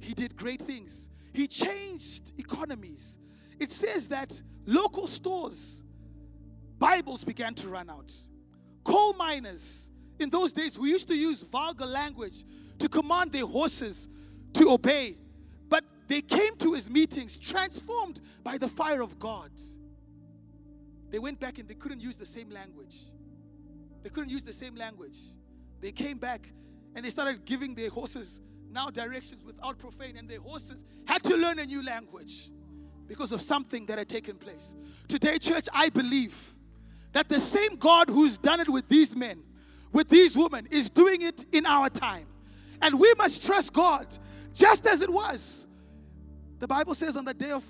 He 0.00 0.14
did 0.14 0.36
great 0.36 0.60
things. 0.60 1.10
He 1.32 1.46
changed 1.46 2.32
economies. 2.38 3.18
It 3.60 3.70
says 3.70 4.08
that 4.08 4.42
local 4.66 5.06
stores, 5.06 5.82
Bibles 6.78 7.22
began 7.22 7.54
to 7.54 7.68
run 7.68 7.88
out. 7.88 8.12
Coal 8.82 9.14
miners, 9.14 9.88
in 10.18 10.28
those 10.28 10.52
days, 10.52 10.78
we 10.78 10.90
used 10.90 11.08
to 11.08 11.14
use 11.14 11.42
vulgar 11.42 11.86
language 11.86 12.44
to 12.78 12.88
command 12.88 13.30
their 13.30 13.46
horses 13.46 14.08
to 14.54 14.70
obey. 14.70 15.16
They 16.12 16.20
came 16.20 16.54
to 16.56 16.74
his 16.74 16.90
meetings 16.90 17.38
transformed 17.38 18.20
by 18.44 18.58
the 18.58 18.68
fire 18.68 19.00
of 19.00 19.18
God. 19.18 19.50
They 21.08 21.18
went 21.18 21.40
back 21.40 21.58
and 21.58 21.66
they 21.66 21.72
couldn't 21.72 22.02
use 22.02 22.18
the 22.18 22.26
same 22.26 22.50
language. 22.50 22.96
They 24.02 24.10
couldn't 24.10 24.28
use 24.28 24.42
the 24.42 24.52
same 24.52 24.76
language. 24.76 25.16
They 25.80 25.90
came 25.90 26.18
back 26.18 26.46
and 26.94 27.02
they 27.02 27.08
started 27.08 27.46
giving 27.46 27.74
their 27.74 27.88
horses 27.88 28.42
now 28.70 28.90
directions 28.90 29.42
without 29.42 29.78
profane, 29.78 30.18
and 30.18 30.28
their 30.28 30.40
horses 30.40 30.84
had 31.06 31.22
to 31.22 31.34
learn 31.34 31.58
a 31.58 31.64
new 31.64 31.82
language 31.82 32.50
because 33.06 33.32
of 33.32 33.40
something 33.40 33.86
that 33.86 33.96
had 33.96 34.10
taken 34.10 34.36
place. 34.36 34.74
Today, 35.08 35.38
church, 35.38 35.66
I 35.72 35.88
believe 35.88 36.36
that 37.12 37.30
the 37.30 37.40
same 37.40 37.76
God 37.76 38.10
who's 38.10 38.36
done 38.36 38.60
it 38.60 38.68
with 38.68 38.86
these 38.86 39.16
men, 39.16 39.42
with 39.92 40.10
these 40.10 40.36
women, 40.36 40.68
is 40.70 40.90
doing 40.90 41.22
it 41.22 41.46
in 41.52 41.64
our 41.64 41.88
time. 41.88 42.26
And 42.82 43.00
we 43.00 43.14
must 43.16 43.46
trust 43.46 43.72
God 43.72 44.14
just 44.52 44.86
as 44.86 45.00
it 45.00 45.08
was. 45.08 45.68
The 46.62 46.68
Bible 46.68 46.94
says 46.94 47.16
on 47.16 47.24
the 47.24 47.34
day 47.34 47.50
of 47.50 47.64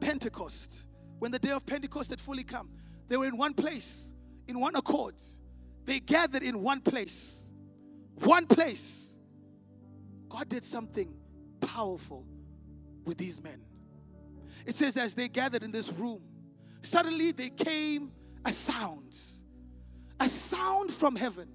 Pentecost, 0.00 0.86
when 1.20 1.30
the 1.30 1.38
day 1.38 1.52
of 1.52 1.64
Pentecost 1.64 2.10
had 2.10 2.20
fully 2.20 2.42
come, 2.42 2.68
they 3.06 3.16
were 3.16 3.26
in 3.26 3.36
one 3.36 3.54
place, 3.54 4.12
in 4.48 4.58
one 4.58 4.74
accord. 4.74 5.14
They 5.84 6.00
gathered 6.00 6.42
in 6.42 6.60
one 6.60 6.80
place. 6.80 7.46
One 8.24 8.48
place. 8.48 9.14
God 10.28 10.48
did 10.48 10.64
something 10.64 11.14
powerful 11.60 12.26
with 13.04 13.18
these 13.18 13.40
men. 13.40 13.60
It 14.66 14.74
says, 14.74 14.96
as 14.96 15.14
they 15.14 15.28
gathered 15.28 15.62
in 15.62 15.70
this 15.70 15.92
room, 15.92 16.20
suddenly 16.82 17.30
there 17.30 17.50
came 17.50 18.10
a 18.44 18.52
sound, 18.52 19.16
a 20.18 20.28
sound 20.28 20.90
from 20.90 21.14
heaven. 21.14 21.50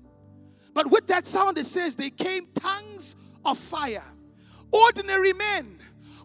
But 0.74 0.90
with 0.90 1.08
that 1.08 1.28
sound, 1.28 1.58
it 1.58 1.66
says, 1.66 1.98
they 1.98 2.10
came 2.10 2.48
tongues 2.54 3.18
of 3.44 3.58
fire. 3.58 4.06
Ordinary 4.72 5.34
men 5.34 5.80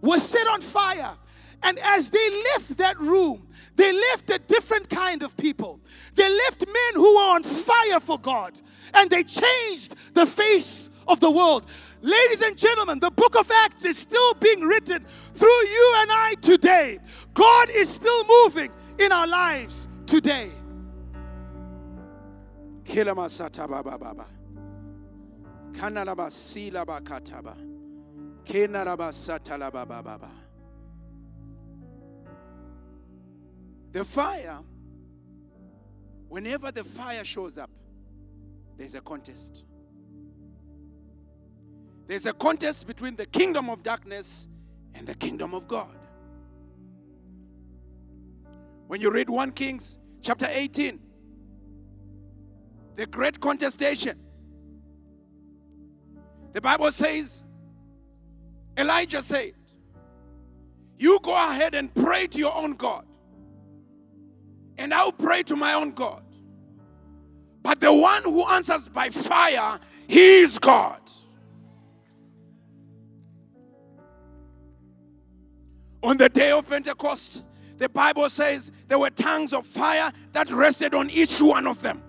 were 0.04 0.20
set 0.20 0.46
on 0.46 0.60
fire. 0.60 1.16
And 1.62 1.78
as 1.78 2.10
they 2.10 2.42
left 2.52 2.76
that 2.76 2.98
room, 3.00 3.48
they 3.76 3.92
left 3.92 4.30
a 4.30 4.38
different 4.38 4.88
kind 4.88 5.22
of 5.22 5.36
people. 5.36 5.80
They 6.14 6.28
left 6.28 6.64
men 6.66 6.94
who 6.94 7.14
were 7.14 7.34
on 7.34 7.42
fire 7.42 8.00
for 8.00 8.18
God. 8.18 8.60
And 8.92 9.10
they 9.10 9.24
changed 9.24 9.96
the 10.12 10.26
face 10.26 10.90
of 11.08 11.20
the 11.20 11.30
world. 11.30 11.66
Ladies 12.02 12.42
and 12.42 12.56
gentlemen, 12.56 13.00
the 13.00 13.10
book 13.10 13.34
of 13.34 13.50
Acts 13.50 13.84
is 13.84 13.98
still 13.98 14.34
being 14.34 14.60
written 14.60 15.04
through 15.34 15.48
you 15.48 15.94
and 15.98 16.10
I 16.12 16.34
today. 16.40 16.98
God 17.32 17.70
is 17.70 17.88
still 17.88 18.24
moving 18.24 18.70
in 18.98 19.10
our 19.10 19.26
lives 19.26 19.88
today. 20.06 20.50
The 33.92 34.04
fire, 34.04 34.58
whenever 36.28 36.72
the 36.72 36.82
fire 36.82 37.24
shows 37.24 37.58
up, 37.58 37.70
there's 38.76 38.94
a 38.94 39.00
contest. 39.00 39.64
There's 42.06 42.26
a 42.26 42.32
contest 42.32 42.86
between 42.86 43.14
the 43.16 43.26
kingdom 43.26 43.70
of 43.70 43.82
darkness 43.82 44.48
and 44.94 45.06
the 45.06 45.14
kingdom 45.14 45.54
of 45.54 45.68
God. 45.68 45.96
When 48.88 49.00
you 49.00 49.10
read 49.10 49.30
1 49.30 49.52
Kings 49.52 49.98
chapter 50.20 50.48
18, 50.50 50.98
the 52.96 53.06
great 53.06 53.40
contestation, 53.40 54.18
the 56.52 56.60
Bible 56.60 56.90
says, 56.90 57.43
Elijah 58.76 59.22
said, 59.22 59.52
You 60.98 61.18
go 61.22 61.32
ahead 61.32 61.74
and 61.74 61.92
pray 61.94 62.26
to 62.26 62.38
your 62.38 62.54
own 62.54 62.74
God 62.74 63.06
and 64.78 64.92
I'll 64.92 65.12
pray 65.12 65.42
to 65.44 65.56
my 65.56 65.74
own 65.74 65.92
God. 65.92 66.22
But 67.62 67.80
the 67.80 67.92
one 67.92 68.22
who 68.24 68.44
answers 68.46 68.88
by 68.88 69.08
fire, 69.08 69.78
he 70.06 70.40
is 70.40 70.58
God. 70.58 71.00
On 76.02 76.16
the 76.18 76.28
day 76.28 76.50
of 76.50 76.68
Pentecost, 76.68 77.42
the 77.78 77.88
Bible 77.88 78.28
says 78.28 78.70
there 78.88 78.98
were 78.98 79.10
tongues 79.10 79.52
of 79.54 79.66
fire 79.66 80.12
that 80.32 80.50
rested 80.52 80.94
on 80.94 81.08
each 81.10 81.40
one 81.40 81.66
of 81.66 81.80
them. 81.80 82.02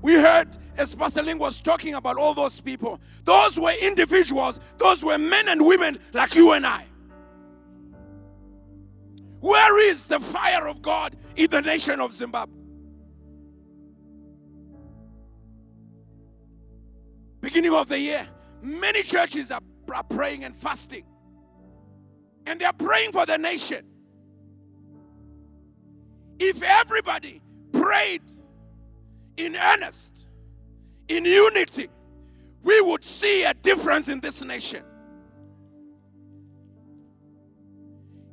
We 0.00 0.14
heard 0.14 0.56
as 0.76 0.94
Pastor 0.94 1.22
Ling 1.22 1.38
was 1.38 1.60
talking 1.60 1.94
about 1.94 2.16
all 2.16 2.34
those 2.34 2.60
people. 2.60 3.00
Those 3.24 3.58
were 3.58 3.72
individuals, 3.80 4.60
those 4.78 5.04
were 5.04 5.18
men 5.18 5.48
and 5.48 5.66
women 5.66 5.98
like 6.12 6.34
you 6.34 6.52
and 6.52 6.66
I. 6.66 6.86
Where 9.40 9.80
is 9.90 10.06
the 10.06 10.20
fire 10.20 10.66
of 10.66 10.82
God 10.82 11.16
in 11.36 11.50
the 11.50 11.62
nation 11.62 12.00
of 12.00 12.12
Zimbabwe? 12.12 12.54
Beginning 17.40 17.72
of 17.72 17.88
the 17.88 17.98
year, 17.98 18.28
many 18.62 19.02
churches 19.02 19.50
are, 19.50 19.60
praying 20.10 20.44
and 20.44 20.56
fasting. 20.56 21.04
And 22.46 22.60
they 22.60 22.66
are 22.66 22.72
praying 22.74 23.12
for 23.12 23.24
the 23.24 23.38
nation. 23.38 23.86
If 26.38 26.62
everybody 26.62 27.40
prayed 27.72 28.22
in 29.38 29.56
earnest, 29.56 30.26
in 31.08 31.24
unity, 31.24 31.88
we 32.62 32.80
would 32.82 33.04
see 33.04 33.44
a 33.44 33.54
difference 33.54 34.08
in 34.08 34.20
this 34.20 34.44
nation. 34.44 34.82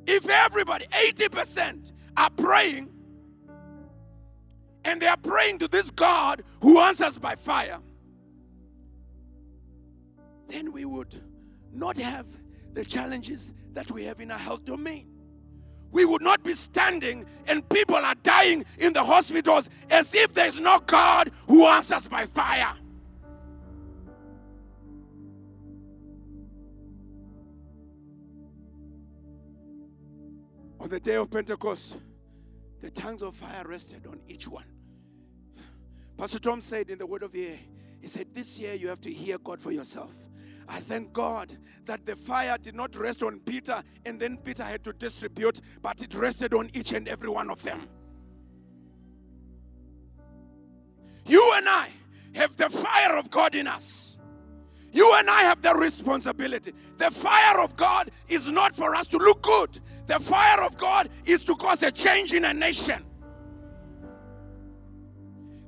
If 0.06 0.28
everybody, 0.28 0.86
80% 0.86 1.92
are 2.16 2.30
praying, 2.30 2.90
and 4.84 5.00
they 5.00 5.06
are 5.06 5.16
praying 5.16 5.58
to 5.60 5.68
this 5.68 5.90
God 5.90 6.42
who 6.60 6.80
answers 6.80 7.18
by 7.18 7.34
fire, 7.34 7.78
then 10.48 10.72
we 10.72 10.84
would 10.84 11.20
not 11.72 11.98
have 11.98 12.26
the 12.72 12.84
challenges 12.84 13.52
that 13.72 13.90
we 13.90 14.04
have 14.04 14.20
in 14.20 14.30
our 14.30 14.38
health 14.38 14.64
domain. 14.64 15.15
We 15.92 16.04
would 16.04 16.22
not 16.22 16.42
be 16.42 16.54
standing 16.54 17.24
and 17.46 17.66
people 17.68 17.96
are 17.96 18.14
dying 18.22 18.64
in 18.78 18.92
the 18.92 19.04
hospitals 19.04 19.70
as 19.90 20.14
if 20.14 20.34
there's 20.34 20.60
no 20.60 20.78
God 20.80 21.30
who 21.48 21.66
answers 21.66 22.06
by 22.06 22.26
fire. 22.26 22.74
On 30.80 30.88
the 30.88 31.00
day 31.00 31.16
of 31.16 31.30
Pentecost, 31.30 31.98
the 32.80 32.90
tongues 32.90 33.22
of 33.22 33.34
fire 33.34 33.64
rested 33.66 34.06
on 34.06 34.20
each 34.28 34.46
one. 34.46 34.66
Pastor 36.16 36.38
Tom 36.38 36.60
said 36.60 36.90
in 36.90 36.98
the 36.98 37.06
word 37.06 37.22
of 37.22 37.32
the 37.32 37.40
year, 37.40 37.58
he 38.00 38.06
said, 38.06 38.28
This 38.32 38.58
year 38.58 38.74
you 38.74 38.88
have 38.88 39.00
to 39.00 39.10
hear 39.10 39.38
God 39.38 39.60
for 39.60 39.72
yourself. 39.72 40.12
I 40.68 40.80
thank 40.80 41.12
God 41.12 41.56
that 41.84 42.04
the 42.06 42.16
fire 42.16 42.56
did 42.60 42.74
not 42.74 42.96
rest 42.96 43.22
on 43.22 43.40
Peter 43.40 43.82
and 44.04 44.18
then 44.18 44.36
Peter 44.38 44.64
had 44.64 44.82
to 44.84 44.92
distribute, 44.92 45.60
but 45.80 46.02
it 46.02 46.14
rested 46.14 46.54
on 46.54 46.70
each 46.74 46.92
and 46.92 47.06
every 47.08 47.28
one 47.28 47.50
of 47.50 47.62
them. 47.62 47.86
You 51.24 51.52
and 51.56 51.68
I 51.68 51.88
have 52.34 52.56
the 52.56 52.68
fire 52.68 53.16
of 53.16 53.30
God 53.30 53.54
in 53.54 53.66
us. 53.66 54.18
You 54.92 55.12
and 55.16 55.28
I 55.28 55.42
have 55.42 55.60
the 55.60 55.74
responsibility. 55.74 56.72
The 56.96 57.10
fire 57.10 57.60
of 57.60 57.76
God 57.76 58.10
is 58.28 58.50
not 58.50 58.74
for 58.74 58.94
us 58.94 59.06
to 59.08 59.18
look 59.18 59.42
good, 59.42 59.78
the 60.06 60.18
fire 60.18 60.62
of 60.62 60.76
God 60.76 61.08
is 61.24 61.44
to 61.44 61.54
cause 61.56 61.82
a 61.82 61.90
change 61.90 62.32
in 62.32 62.44
a 62.44 62.54
nation. 62.54 63.04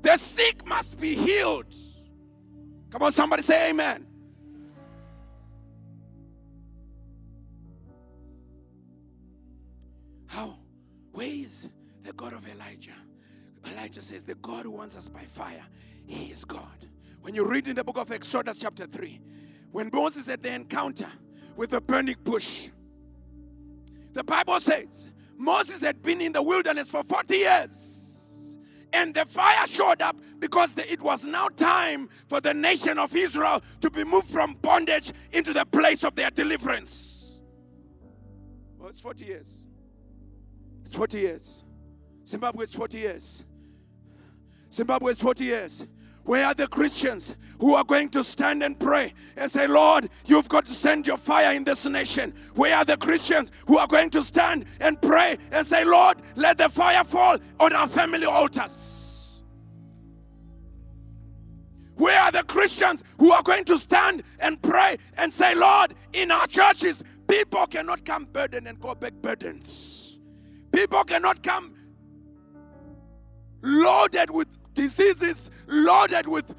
The 0.02 0.16
sick 0.16 0.66
must 0.66 0.98
be 1.00 1.14
healed. 1.14 1.74
Come 2.90 3.02
on, 3.02 3.12
somebody 3.12 3.42
say 3.42 3.70
amen. 3.70 4.07
Where 11.18 11.26
is 11.26 11.68
the 12.04 12.12
God 12.12 12.32
of 12.32 12.48
Elijah? 12.48 12.92
Elijah 13.72 14.02
says, 14.02 14.22
The 14.22 14.36
God 14.36 14.66
who 14.66 14.70
wants 14.70 14.96
us 14.96 15.08
by 15.08 15.22
fire, 15.22 15.64
He 16.06 16.26
is 16.30 16.44
God. 16.44 16.86
When 17.22 17.34
you 17.34 17.44
read 17.44 17.66
in 17.66 17.74
the 17.74 17.82
book 17.82 17.98
of 17.98 18.12
Exodus, 18.12 18.60
chapter 18.60 18.86
3, 18.86 19.20
when 19.72 19.90
Moses 19.92 20.28
had 20.28 20.44
the 20.44 20.54
encounter 20.54 21.08
with 21.56 21.70
the 21.70 21.80
burning 21.80 22.14
bush, 22.22 22.68
The 24.12 24.22
Bible 24.22 24.60
says 24.60 25.08
Moses 25.36 25.82
had 25.82 26.04
been 26.04 26.20
in 26.20 26.32
the 26.32 26.40
wilderness 26.40 26.88
for 26.88 27.02
40 27.02 27.34
years. 27.34 28.56
And 28.92 29.12
the 29.12 29.26
fire 29.26 29.66
showed 29.66 30.00
up 30.00 30.16
because 30.38 30.72
the, 30.74 30.88
it 30.88 31.02
was 31.02 31.24
now 31.24 31.48
time 31.48 32.08
for 32.28 32.40
the 32.40 32.54
nation 32.54 32.96
of 32.96 33.16
Israel 33.16 33.60
to 33.80 33.90
be 33.90 34.04
moved 34.04 34.28
from 34.28 34.54
bondage 34.62 35.12
into 35.32 35.52
the 35.52 35.66
place 35.66 36.04
of 36.04 36.14
their 36.14 36.30
deliverance. 36.30 37.40
Well, 38.78 38.88
it's 38.88 39.00
40 39.00 39.24
years. 39.24 39.67
It's 40.88 40.96
40 40.96 41.18
years. 41.18 41.64
Zimbabwe 42.26 42.64
is 42.64 42.72
40 42.72 42.98
years. 42.98 43.44
Zimbabwe 44.72 45.12
is 45.12 45.20
40 45.20 45.44
years. 45.44 45.86
Where 46.24 46.46
are 46.46 46.54
the 46.54 46.66
Christians 46.66 47.36
who 47.60 47.74
are 47.74 47.84
going 47.84 48.08
to 48.08 48.24
stand 48.24 48.62
and 48.62 48.80
pray 48.80 49.12
and 49.36 49.50
say, 49.50 49.66
Lord, 49.66 50.08
you've 50.24 50.48
got 50.48 50.64
to 50.64 50.72
send 50.72 51.06
your 51.06 51.18
fire 51.18 51.54
in 51.54 51.62
this 51.62 51.84
nation? 51.84 52.32
Where 52.54 52.74
are 52.74 52.86
the 52.86 52.96
Christians 52.96 53.52
who 53.66 53.76
are 53.76 53.86
going 53.86 54.08
to 54.10 54.22
stand 54.22 54.64
and 54.80 55.00
pray 55.02 55.36
and 55.52 55.66
say, 55.66 55.84
Lord, 55.84 56.22
let 56.36 56.56
the 56.56 56.70
fire 56.70 57.04
fall 57.04 57.36
on 57.60 57.74
our 57.74 57.86
family 57.86 58.24
altars? 58.24 59.42
Where 61.96 62.18
are 62.18 62.32
the 62.32 62.44
Christians 62.44 63.04
who 63.18 63.30
are 63.30 63.42
going 63.42 63.66
to 63.66 63.76
stand 63.76 64.22
and 64.40 64.62
pray 64.62 64.96
and 65.18 65.30
say, 65.30 65.54
Lord, 65.54 65.94
in 66.14 66.30
our 66.30 66.46
churches, 66.46 67.04
people 67.28 67.66
cannot 67.66 68.06
come 68.06 68.24
burdened 68.24 68.66
and 68.66 68.80
go 68.80 68.94
back 68.94 69.12
burdened. 69.20 69.68
People 70.78 71.02
cannot 71.02 71.42
come 71.42 71.74
loaded 73.62 74.30
with 74.30 74.46
diseases, 74.74 75.50
loaded 75.66 76.28
with 76.28 76.54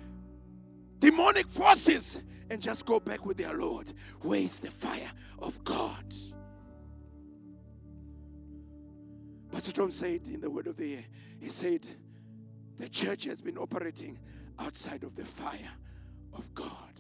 demonic 0.99 1.49
forces, 1.49 2.19
and 2.49 2.61
just 2.61 2.85
go 2.85 2.99
back 2.99 3.25
with 3.25 3.37
their 3.37 3.53
Lord. 3.53 3.93
Where 4.19 4.41
is 4.41 4.59
the 4.59 4.71
fire 4.71 5.09
of 5.39 5.63
God? 5.63 6.03
Pastor 9.53 9.71
Tom 9.71 9.89
said 9.89 10.27
in 10.27 10.41
the 10.41 10.49
word 10.49 10.67
of 10.67 10.75
the 10.75 10.87
year, 10.87 11.05
he 11.39 11.47
said, 11.47 11.87
the 12.77 12.89
church 12.89 13.23
has 13.23 13.39
been 13.39 13.57
operating 13.57 14.19
outside 14.59 15.03
of 15.03 15.15
the 15.15 15.23
fire 15.23 15.71
of 16.33 16.53
God. 16.53 16.98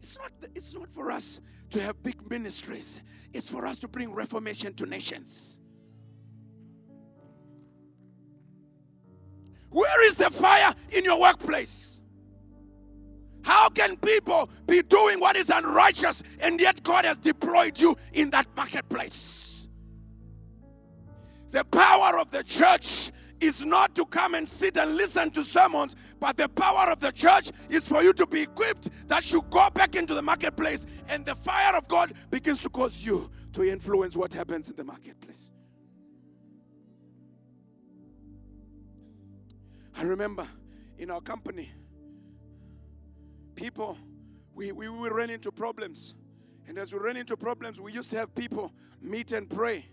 It's 0.00 0.18
not, 0.18 0.32
it's 0.54 0.74
not 0.74 0.92
for 0.92 1.10
us 1.10 1.40
to 1.70 1.82
have 1.82 2.02
big 2.02 2.30
ministries, 2.30 3.00
it's 3.32 3.50
for 3.50 3.66
us 3.66 3.78
to 3.80 3.88
bring 3.88 4.12
reformation 4.12 4.74
to 4.74 4.86
nations. 4.86 5.60
Where 9.68 10.06
is 10.06 10.16
the 10.16 10.30
fire 10.30 10.74
in 10.90 11.04
your 11.04 11.20
workplace? 11.20 12.02
How 13.42 13.68
can 13.68 13.96
people 13.96 14.50
be 14.66 14.82
doing 14.82 15.20
what 15.20 15.36
is 15.36 15.50
unrighteous 15.50 16.22
and 16.40 16.60
yet 16.60 16.82
God 16.82 17.04
has 17.04 17.16
deployed 17.18 17.80
you 17.80 17.96
in 18.12 18.30
that 18.30 18.46
marketplace? 18.56 19.68
The 21.50 21.64
power 21.64 22.18
of 22.18 22.30
the 22.30 22.42
church 22.42 23.12
is 23.40 23.64
not 23.64 23.94
to 23.94 24.04
come 24.04 24.34
and 24.34 24.48
sit 24.48 24.76
and 24.76 24.96
listen 24.96 25.30
to 25.30 25.42
sermons, 25.42 25.96
but 26.18 26.36
the 26.36 26.48
power 26.48 26.90
of 26.90 27.00
the 27.00 27.10
church 27.12 27.50
is 27.68 27.88
for 27.88 28.02
you 28.02 28.12
to 28.12 28.26
be 28.26 28.42
equipped 28.42 28.90
that 29.08 29.32
you 29.32 29.42
go 29.50 29.68
back 29.70 29.96
into 29.96 30.14
the 30.14 30.22
marketplace 30.22 30.86
and 31.08 31.24
the 31.24 31.34
fire 31.34 31.76
of 31.76 31.88
God 31.88 32.12
begins 32.30 32.60
to 32.62 32.68
cause 32.68 33.04
you 33.04 33.30
to 33.52 33.62
influence 33.62 34.16
what 34.16 34.32
happens 34.32 34.68
in 34.68 34.76
the 34.76 34.84
marketplace. 34.84 35.52
I 39.96 40.02
remember 40.02 40.46
in 40.98 41.10
our 41.10 41.20
company, 41.20 41.70
people, 43.54 43.98
we, 44.54 44.72
we, 44.72 44.88
we 44.88 45.08
ran 45.08 45.30
into 45.30 45.50
problems. 45.50 46.14
And 46.66 46.78
as 46.78 46.92
we 46.92 47.00
ran 47.00 47.16
into 47.16 47.36
problems, 47.36 47.80
we 47.80 47.92
used 47.92 48.10
to 48.12 48.18
have 48.18 48.34
people 48.34 48.72
meet 49.02 49.32
and 49.32 49.48
pray. 49.48 49.86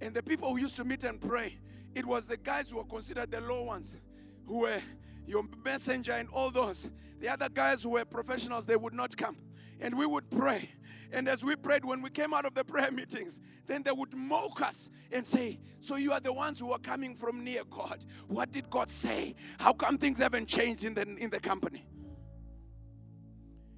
And 0.00 0.14
the 0.14 0.22
people 0.22 0.50
who 0.50 0.58
used 0.58 0.76
to 0.76 0.84
meet 0.84 1.04
and 1.04 1.20
pray, 1.20 1.58
it 1.94 2.04
was 2.04 2.26
the 2.26 2.36
guys 2.36 2.70
who 2.70 2.78
were 2.78 2.84
considered 2.84 3.30
the 3.30 3.40
low 3.40 3.62
ones, 3.62 3.98
who 4.46 4.60
were 4.60 4.80
your 5.26 5.44
messenger 5.64 6.12
and 6.12 6.28
all 6.30 6.50
those. 6.50 6.90
The 7.20 7.28
other 7.28 7.48
guys 7.48 7.82
who 7.82 7.90
were 7.90 8.04
professionals, 8.04 8.66
they 8.66 8.76
would 8.76 8.94
not 8.94 9.16
come. 9.16 9.36
And 9.80 9.96
we 9.96 10.06
would 10.06 10.30
pray. 10.30 10.70
And 11.12 11.28
as 11.28 11.44
we 11.44 11.56
prayed, 11.56 11.84
when 11.84 12.02
we 12.02 12.10
came 12.10 12.34
out 12.34 12.44
of 12.44 12.54
the 12.54 12.64
prayer 12.64 12.90
meetings, 12.90 13.40
then 13.66 13.82
they 13.82 13.92
would 13.92 14.14
mock 14.14 14.60
us 14.62 14.90
and 15.12 15.26
say, 15.26 15.60
So 15.80 15.96
you 15.96 16.12
are 16.12 16.20
the 16.20 16.32
ones 16.32 16.58
who 16.58 16.72
are 16.72 16.78
coming 16.78 17.14
from 17.14 17.44
near 17.44 17.62
God. 17.70 18.04
What 18.26 18.50
did 18.50 18.68
God 18.68 18.90
say? 18.90 19.34
How 19.58 19.72
come 19.72 19.98
things 19.98 20.18
haven't 20.18 20.48
changed 20.48 20.84
in 20.84 20.94
the, 20.94 21.02
in 21.18 21.30
the 21.30 21.40
company? 21.40 21.86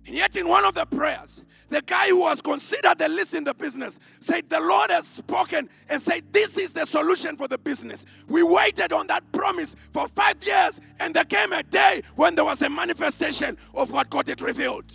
And 0.07 0.15
yet, 0.15 0.37
in 0.37 0.49
one 0.49 0.65
of 0.65 0.75
the 0.75 0.87
prayers, 0.87 1.45
the 1.69 1.83
guy 1.83 2.09
who 2.09 2.21
was 2.21 2.41
considered 2.41 2.97
the 2.99 3.09
least 3.09 3.35
in 3.35 3.43
the 3.43 3.55
business 3.55 3.99
said, 4.21 4.49
The 4.49 4.61
Lord 4.61 4.91
has 4.91 5.05
spoken 5.05 5.69
and 5.89 6.01
said, 6.01 6.23
This 6.33 6.57
is 6.57 6.71
the 6.71 6.87
solution 6.87 7.37
for 7.37 7.49
the 7.49 7.59
business. 7.59 8.07
We 8.29 8.45
waited 8.45 8.93
on 8.93 9.09
that 9.09 9.31
promise 9.33 9.75
for 9.93 10.07
five 10.09 10.43
years, 10.45 10.81
and 11.01 11.13
there 11.13 11.25
came 11.25 11.53
a 11.53 11.65
day 11.65 12.03
when 12.15 12.37
there 12.37 12.45
was 12.45 12.63
a 12.63 12.71
manifestation 12.71 13.59
of 13.75 13.91
what 13.91 14.09
God 14.09 14.29
had 14.29 14.41
revealed. 14.41 14.93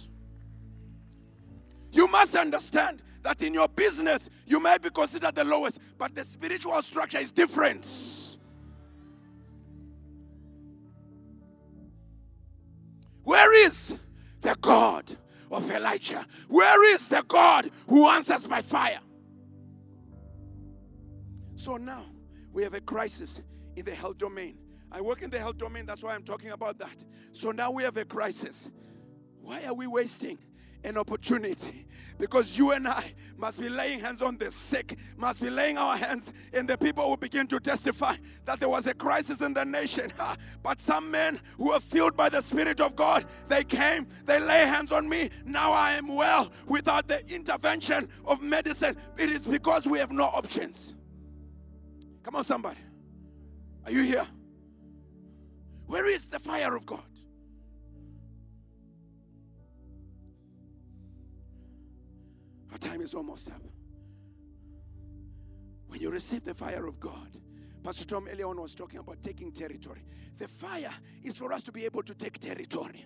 You 1.92 2.08
must 2.08 2.38
understand 2.38 3.04
that 3.24 3.44
in 3.44 3.54
your 3.54 3.68
business, 3.68 4.30
you 4.46 4.62
may 4.62 4.78
be 4.78 4.90
considered 4.90 5.36
the 5.36 5.44
lowest, 5.44 5.80
but 5.98 6.16
the 6.16 6.24
spiritual 6.24 6.82
structure 6.82 7.20
is 7.20 7.32
different. 7.32 7.86
Where 13.24 13.68
is 13.68 13.96
the 14.42 14.56
God 14.62 15.18
of 15.52 15.70
Elijah? 15.70 16.26
Where 16.48 16.94
is 16.94 17.08
the 17.08 17.24
God 17.28 17.70
who 17.88 18.08
answers 18.08 18.46
by 18.46 18.62
fire? 18.62 19.00
So 21.56 21.78
now 21.78 22.06
we 22.52 22.64
have 22.64 22.74
a 22.74 22.82
crisis 22.82 23.42
in 23.76 23.86
the 23.86 23.94
health 23.94 24.18
domain. 24.18 24.58
I 24.92 25.00
work 25.02 25.22
in 25.22 25.30
the 25.30 25.40
health 25.40 25.58
domain, 25.58 25.86
that's 25.86 26.04
why 26.04 26.14
I'm 26.14 26.24
talking 26.24 26.52
about 26.52 26.78
that. 26.80 27.06
So 27.32 27.52
now 27.52 27.72
we 27.72 27.84
have 27.84 27.96
a 27.98 28.06
crisis. 28.06 28.70
Why 29.42 29.64
are 29.66 29.74
we 29.74 29.88
wasting 29.88 30.38
an 30.84 30.98
opportunity 30.98 31.86
because 32.18 32.58
you 32.58 32.72
and 32.72 32.88
I 32.88 33.14
must 33.36 33.60
be 33.60 33.68
laying 33.68 34.00
hands 34.00 34.22
on 34.22 34.38
the 34.38 34.52
sick, 34.52 34.98
must 35.18 35.42
be 35.42 35.50
laying 35.50 35.78
our 35.78 35.98
hands, 35.98 36.34
and 36.54 36.68
the 36.68 36.78
people 36.78 37.10
will 37.10 37.18
begin 37.18 37.48
to 37.48 37.60
testify 37.60 38.16
that 38.46 38.60
there 38.60 38.70
was 38.70 38.86
a 38.88 38.94
crisis 38.94 39.42
in 39.42 39.54
the 39.54 39.66
nation. 39.66 40.12
But 40.62 40.80
some 40.80 41.10
men 41.10 41.40
who 41.58 41.72
are 41.72 41.80
filled 41.80 42.16
by 42.16 42.30
the 42.30 42.42
Spirit 42.42 42.80
of 42.80 42.96
God, 42.96 43.26
they 43.48 43.64
came, 43.64 44.08
they 44.26 44.40
lay 44.40 44.66
hands 44.66 44.92
on 44.92 45.10
me. 45.10 45.30
Now 45.46 45.72
I 45.72 45.94
am 45.94 46.08
well 46.08 46.52
without 46.68 47.08
the 47.08 47.24
intervention 47.34 48.08
of 48.26 48.42
medicine. 48.42 48.96
It 49.18 49.30
is 49.30 49.46
because 49.46 49.88
we 49.88 49.98
have 49.98 50.12
no 50.12 50.26
options. 50.26 50.94
Come 52.24 52.36
on, 52.36 52.44
somebody. 52.44 52.80
Are 53.86 53.92
you 53.92 54.04
here? 54.04 54.28
Where 55.88 56.06
is 56.06 56.28
the 56.28 56.40
fire 56.40 56.76
of 56.76 56.86
God? 56.86 57.04
Our 62.72 62.78
time 62.78 63.02
is 63.02 63.14
almost 63.14 63.52
up. 63.52 63.62
When 65.88 66.00
you 66.00 66.10
receive 66.10 66.46
the 66.46 66.54
fire 66.54 66.88
of 66.88 67.00
God, 67.00 67.38
Pastor 67.84 68.06
Tom 68.06 68.28
earlier 68.32 68.48
on 68.48 68.62
was 68.62 68.76
talking 68.76 69.00
about 69.00 69.22
taking 69.22 69.52
territory. 69.52 70.06
The 70.38 70.48
fire 70.48 70.94
is 71.24 71.38
for 71.38 71.52
us 71.52 71.64
to 71.64 71.72
be 71.72 71.84
able 71.86 72.04
to 72.04 72.16
take 72.16 72.40
territory. 72.40 73.06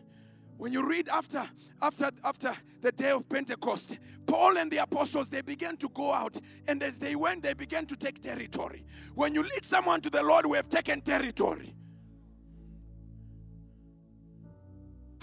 When 0.58 0.71
you 0.71 0.88
read 0.88 1.10
after 1.10 1.43
after 1.82 2.10
after 2.23 2.54
the 2.82 2.91
day 2.91 3.12
of 3.12 3.28
Pentecost, 3.28 3.97
Paul 4.25 4.58
and 4.58 4.71
the 4.71 4.78
apostles 4.78 5.28
they 5.28 5.41
began 5.41 5.75
to 5.78 5.89
go 5.89 6.13
out, 6.13 6.39
and 6.67 6.82
as 6.82 6.97
they 6.97 7.15
went, 7.15 7.43
they 7.43 7.54
began 7.54 7.86
to 7.88 7.95
take 7.95 8.21
territory. 8.21 8.86
When 9.16 9.34
you 9.34 9.43
lead 9.43 9.66
someone 9.66 10.01
to 10.01 10.09
the 10.09 10.24
Lord, 10.24 10.45
we 10.45 10.55
have 10.57 10.70
taken 10.70 11.01
territory. 11.01 11.76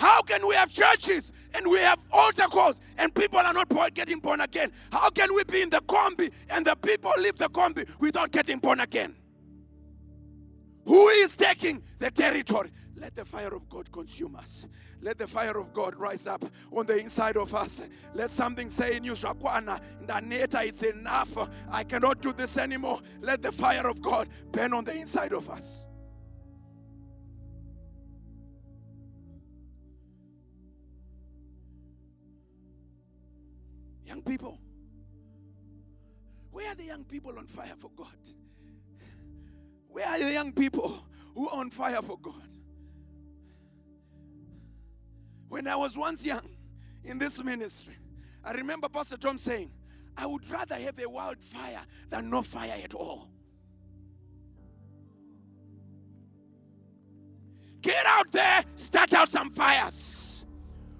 How 0.02 0.20
can 0.20 0.44
we 0.48 0.56
have 0.56 0.68
churches 0.68 1.32
and 1.54 1.64
we 1.70 1.78
have 1.78 1.96
altar 2.10 2.48
calls 2.48 2.80
and 2.98 3.14
people 3.14 3.38
are 3.38 3.52
not 3.52 3.68
getting 3.94 4.18
born 4.18 4.40
again? 4.40 4.72
How 4.90 5.10
can 5.10 5.32
we 5.32 5.44
be 5.44 5.62
in 5.62 5.70
the 5.70 5.80
combi 5.82 6.32
and 6.50 6.66
the 6.66 6.74
people 6.74 7.12
leave 7.18 7.36
the 7.36 7.48
combi 7.48 7.88
without 8.00 8.32
getting 8.32 8.58
born 8.58 8.80
again? 8.80 9.14
Who 10.86 11.06
is 11.06 11.36
taking 11.36 11.84
the 12.00 12.10
territory? 12.10 12.72
Let 12.96 13.14
the 13.14 13.24
fire 13.24 13.54
of 13.54 13.68
God 13.68 13.92
consume 13.92 14.34
us. 14.34 14.66
Let 15.00 15.18
the 15.18 15.28
fire 15.28 15.56
of 15.56 15.72
God 15.72 15.94
rise 15.94 16.26
up 16.26 16.44
on 16.72 16.84
the 16.86 16.98
inside 16.98 17.36
of 17.36 17.54
us. 17.54 17.82
Let 18.12 18.30
something 18.30 18.70
say 18.70 18.96
in 18.96 19.04
you, 19.04 19.12
Shakwana, 19.12 19.80
Ndaneta, 20.04 20.66
it's 20.66 20.82
enough. 20.82 21.48
I 21.70 21.84
cannot 21.84 22.20
do 22.20 22.32
this 22.32 22.58
anymore. 22.58 22.98
Let 23.20 23.40
the 23.40 23.52
fire 23.52 23.86
of 23.86 24.02
God 24.02 24.28
burn 24.50 24.72
on 24.72 24.82
the 24.82 24.96
inside 24.96 25.32
of 25.32 25.48
us. 25.48 25.86
Young 34.12 34.20
people, 34.20 34.58
where 36.50 36.70
are 36.70 36.74
the 36.74 36.84
young 36.84 37.02
people 37.02 37.38
on 37.38 37.46
fire 37.46 37.72
for 37.78 37.90
God? 37.96 38.08
Where 39.88 40.06
are 40.06 40.18
the 40.18 40.30
young 40.30 40.52
people 40.52 41.02
who 41.34 41.48
are 41.48 41.60
on 41.60 41.70
fire 41.70 42.02
for 42.02 42.18
God? 42.18 42.46
When 45.48 45.66
I 45.66 45.76
was 45.76 45.96
once 45.96 46.26
young 46.26 46.46
in 47.02 47.18
this 47.18 47.42
ministry, 47.42 47.96
I 48.44 48.52
remember 48.52 48.90
Pastor 48.90 49.16
Tom 49.16 49.38
saying, 49.38 49.70
I 50.14 50.26
would 50.26 50.46
rather 50.50 50.74
have 50.74 50.98
a 50.98 51.08
wildfire 51.08 51.80
than 52.10 52.28
no 52.28 52.42
fire 52.42 52.76
at 52.84 52.92
all. 52.92 53.30
Get 57.80 58.04
out 58.04 58.30
there, 58.30 58.62
start 58.76 59.14
out 59.14 59.30
some 59.30 59.48
fires. 59.48 60.31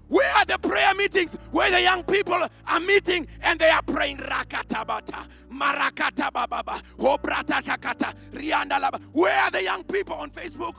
Where 0.07 0.31
are 0.35 0.45
the 0.45 0.59
prayer 0.59 0.93
meetings 0.95 1.35
where 1.51 1.71
the 1.71 1.81
young 1.81 2.03
people 2.03 2.35
are 2.67 2.79
meeting 2.81 3.27
and 3.41 3.59
they 3.59 3.69
are 3.69 3.81
praying 3.81 4.17
rakatabata, 4.17 5.27
marakata 5.51 6.31
bababa, 6.31 6.81
hobrata 6.97 7.61
takata, 7.61 8.13
rianda 8.31 8.79
laba. 8.79 9.01
Where 9.13 9.39
are 9.39 9.51
the 9.51 9.63
young 9.63 9.83
people 9.83 10.15
on 10.15 10.29
Facebook? 10.29 10.75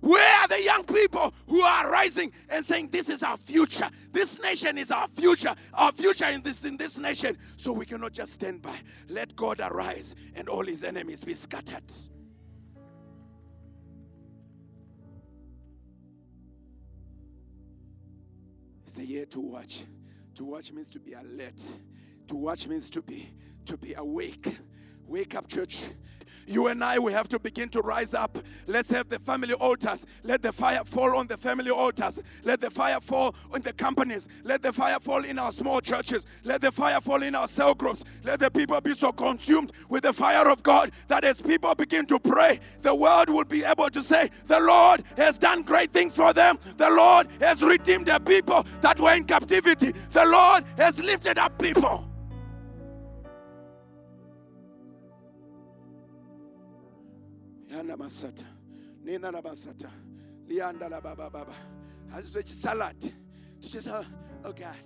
Where 0.00 0.40
are 0.40 0.48
the 0.48 0.62
young 0.62 0.84
people 0.84 1.32
who 1.46 1.60
are 1.60 1.90
rising 1.90 2.32
and 2.48 2.64
saying, 2.64 2.88
This 2.90 3.10
is 3.10 3.22
our 3.22 3.36
future. 3.36 3.88
This 4.12 4.40
nation 4.40 4.78
is 4.78 4.90
our 4.90 5.06
future. 5.08 5.54
Our 5.74 5.92
future 5.92 6.26
in 6.26 6.42
this 6.42 6.64
in 6.64 6.76
this 6.76 6.98
nation. 6.98 7.36
So 7.56 7.72
we 7.72 7.84
cannot 7.84 8.12
just 8.12 8.32
stand 8.32 8.62
by. 8.62 8.76
Let 9.08 9.36
God 9.36 9.60
arise 9.60 10.14
and 10.34 10.48
all 10.48 10.64
his 10.64 10.84
enemies 10.84 11.22
be 11.22 11.34
scattered. 11.34 11.84
A 19.00 19.02
year 19.02 19.24
to 19.24 19.40
watch. 19.40 19.84
To 20.34 20.44
watch 20.44 20.72
means 20.72 20.88
to 20.90 21.00
be 21.00 21.14
alert. 21.14 21.60
To 22.28 22.36
watch 22.36 22.68
means 22.68 22.90
to 22.90 23.02
be 23.02 23.30
to 23.64 23.76
be 23.76 23.94
awake. 23.94 24.46
Wake 25.10 25.34
up, 25.34 25.48
church. 25.48 25.86
You 26.46 26.68
and 26.68 26.84
I, 26.84 27.00
we 27.00 27.12
have 27.12 27.28
to 27.30 27.40
begin 27.40 27.68
to 27.70 27.80
rise 27.80 28.14
up. 28.14 28.38
Let's 28.68 28.92
have 28.92 29.08
the 29.08 29.18
family 29.18 29.54
altars. 29.54 30.06
Let 30.22 30.40
the 30.40 30.52
fire 30.52 30.84
fall 30.84 31.16
on 31.16 31.26
the 31.26 31.36
family 31.36 31.72
altars. 31.72 32.22
Let 32.44 32.60
the 32.60 32.70
fire 32.70 33.00
fall 33.00 33.34
on 33.52 33.60
the 33.62 33.72
companies. 33.72 34.28
Let 34.44 34.62
the 34.62 34.72
fire 34.72 35.00
fall 35.00 35.24
in 35.24 35.36
our 35.36 35.50
small 35.50 35.80
churches. 35.80 36.26
Let 36.44 36.60
the 36.60 36.70
fire 36.70 37.00
fall 37.00 37.24
in 37.24 37.34
our 37.34 37.48
cell 37.48 37.74
groups. 37.74 38.04
Let 38.22 38.38
the 38.38 38.52
people 38.52 38.80
be 38.80 38.94
so 38.94 39.10
consumed 39.10 39.72
with 39.88 40.04
the 40.04 40.12
fire 40.12 40.48
of 40.48 40.62
God 40.62 40.92
that 41.08 41.24
as 41.24 41.42
people 41.42 41.74
begin 41.74 42.06
to 42.06 42.20
pray, 42.20 42.60
the 42.82 42.94
world 42.94 43.30
will 43.30 43.44
be 43.44 43.64
able 43.64 43.90
to 43.90 44.02
say, 44.02 44.30
The 44.46 44.60
Lord 44.60 45.02
has 45.16 45.38
done 45.38 45.62
great 45.62 45.92
things 45.92 46.14
for 46.14 46.32
them. 46.32 46.56
The 46.76 46.88
Lord 46.88 47.26
has 47.40 47.64
redeemed 47.64 48.06
the 48.06 48.20
people 48.20 48.64
that 48.80 49.00
were 49.00 49.14
in 49.14 49.24
captivity. 49.24 49.90
The 50.12 50.24
Lord 50.24 50.62
has 50.76 51.02
lifted 51.02 51.36
up 51.36 51.58
people. 51.58 52.09
Yana 57.70 57.96
masata. 57.96 58.44
Nina 59.04 59.30
la 59.30 59.40
basata. 59.40 59.90
Lianda 60.48 60.90
la 60.90 61.00
baba 61.00 61.30
baba. 61.30 61.54
Hazwe 62.12 62.46
salad. 62.48 63.12
Just 63.60 63.88
oh, 63.88 64.04
oh 64.44 64.52
God. 64.52 64.76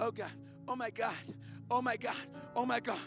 Oh 0.00 0.10
God. 0.10 0.30
Oh 0.66 0.74
my 0.76 0.90
God. 0.90 1.14
Oh 1.70 1.80
my 1.80 1.96
God. 1.96 2.16
Oh 2.56 2.66
my 2.66 2.80
God. 2.80 2.98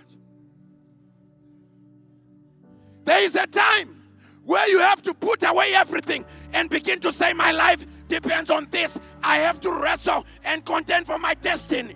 There 3.04 3.22
is 3.24 3.36
a 3.36 3.48
time 3.48 4.04
where 4.44 4.68
you 4.70 4.80
have 4.80 5.02
to 5.04 5.14
put 5.14 5.44
away 5.44 5.74
everything 5.74 6.26
and 6.54 6.70
begin 6.70 7.00
to 7.02 7.12
say, 7.12 7.34
My 7.34 7.52
life 7.52 7.86
depends 8.08 8.50
on 8.50 8.68
this. 8.72 9.00
I 9.22 9.38
have 9.40 9.60
to 9.62 9.72
wrestle 9.72 10.26
and 10.46 10.66
contend 10.66 11.06
for 11.06 11.20
my 11.20 11.34
destiny. 11.34 11.96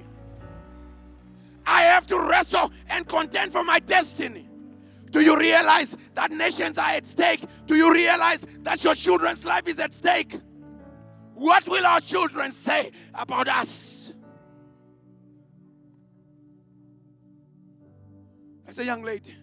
I 1.65 1.83
have 1.83 2.07
to 2.07 2.19
wrestle 2.19 2.71
and 2.89 3.07
contend 3.07 3.53
for 3.53 3.63
my 3.63 3.79
destiny. 3.79 4.50
Do 5.11 5.19
you 5.19 5.37
realize 5.37 5.95
that 6.13 6.31
nations 6.31 6.77
are 6.77 6.91
at 6.91 7.05
stake? 7.05 7.41
Do 7.65 7.75
you 7.75 7.93
realize 7.93 8.45
that 8.61 8.83
your 8.83 8.95
children's 8.95 9.45
life 9.45 9.67
is 9.67 9.77
at 9.79 9.93
stake? 9.93 10.39
What 11.33 11.67
will 11.67 11.85
our 11.85 11.99
children 11.99 12.51
say 12.51 12.91
about 13.13 13.47
us? 13.47 14.13
As 18.67 18.79
a 18.79 18.85
young 18.85 19.03
lady, 19.03 19.35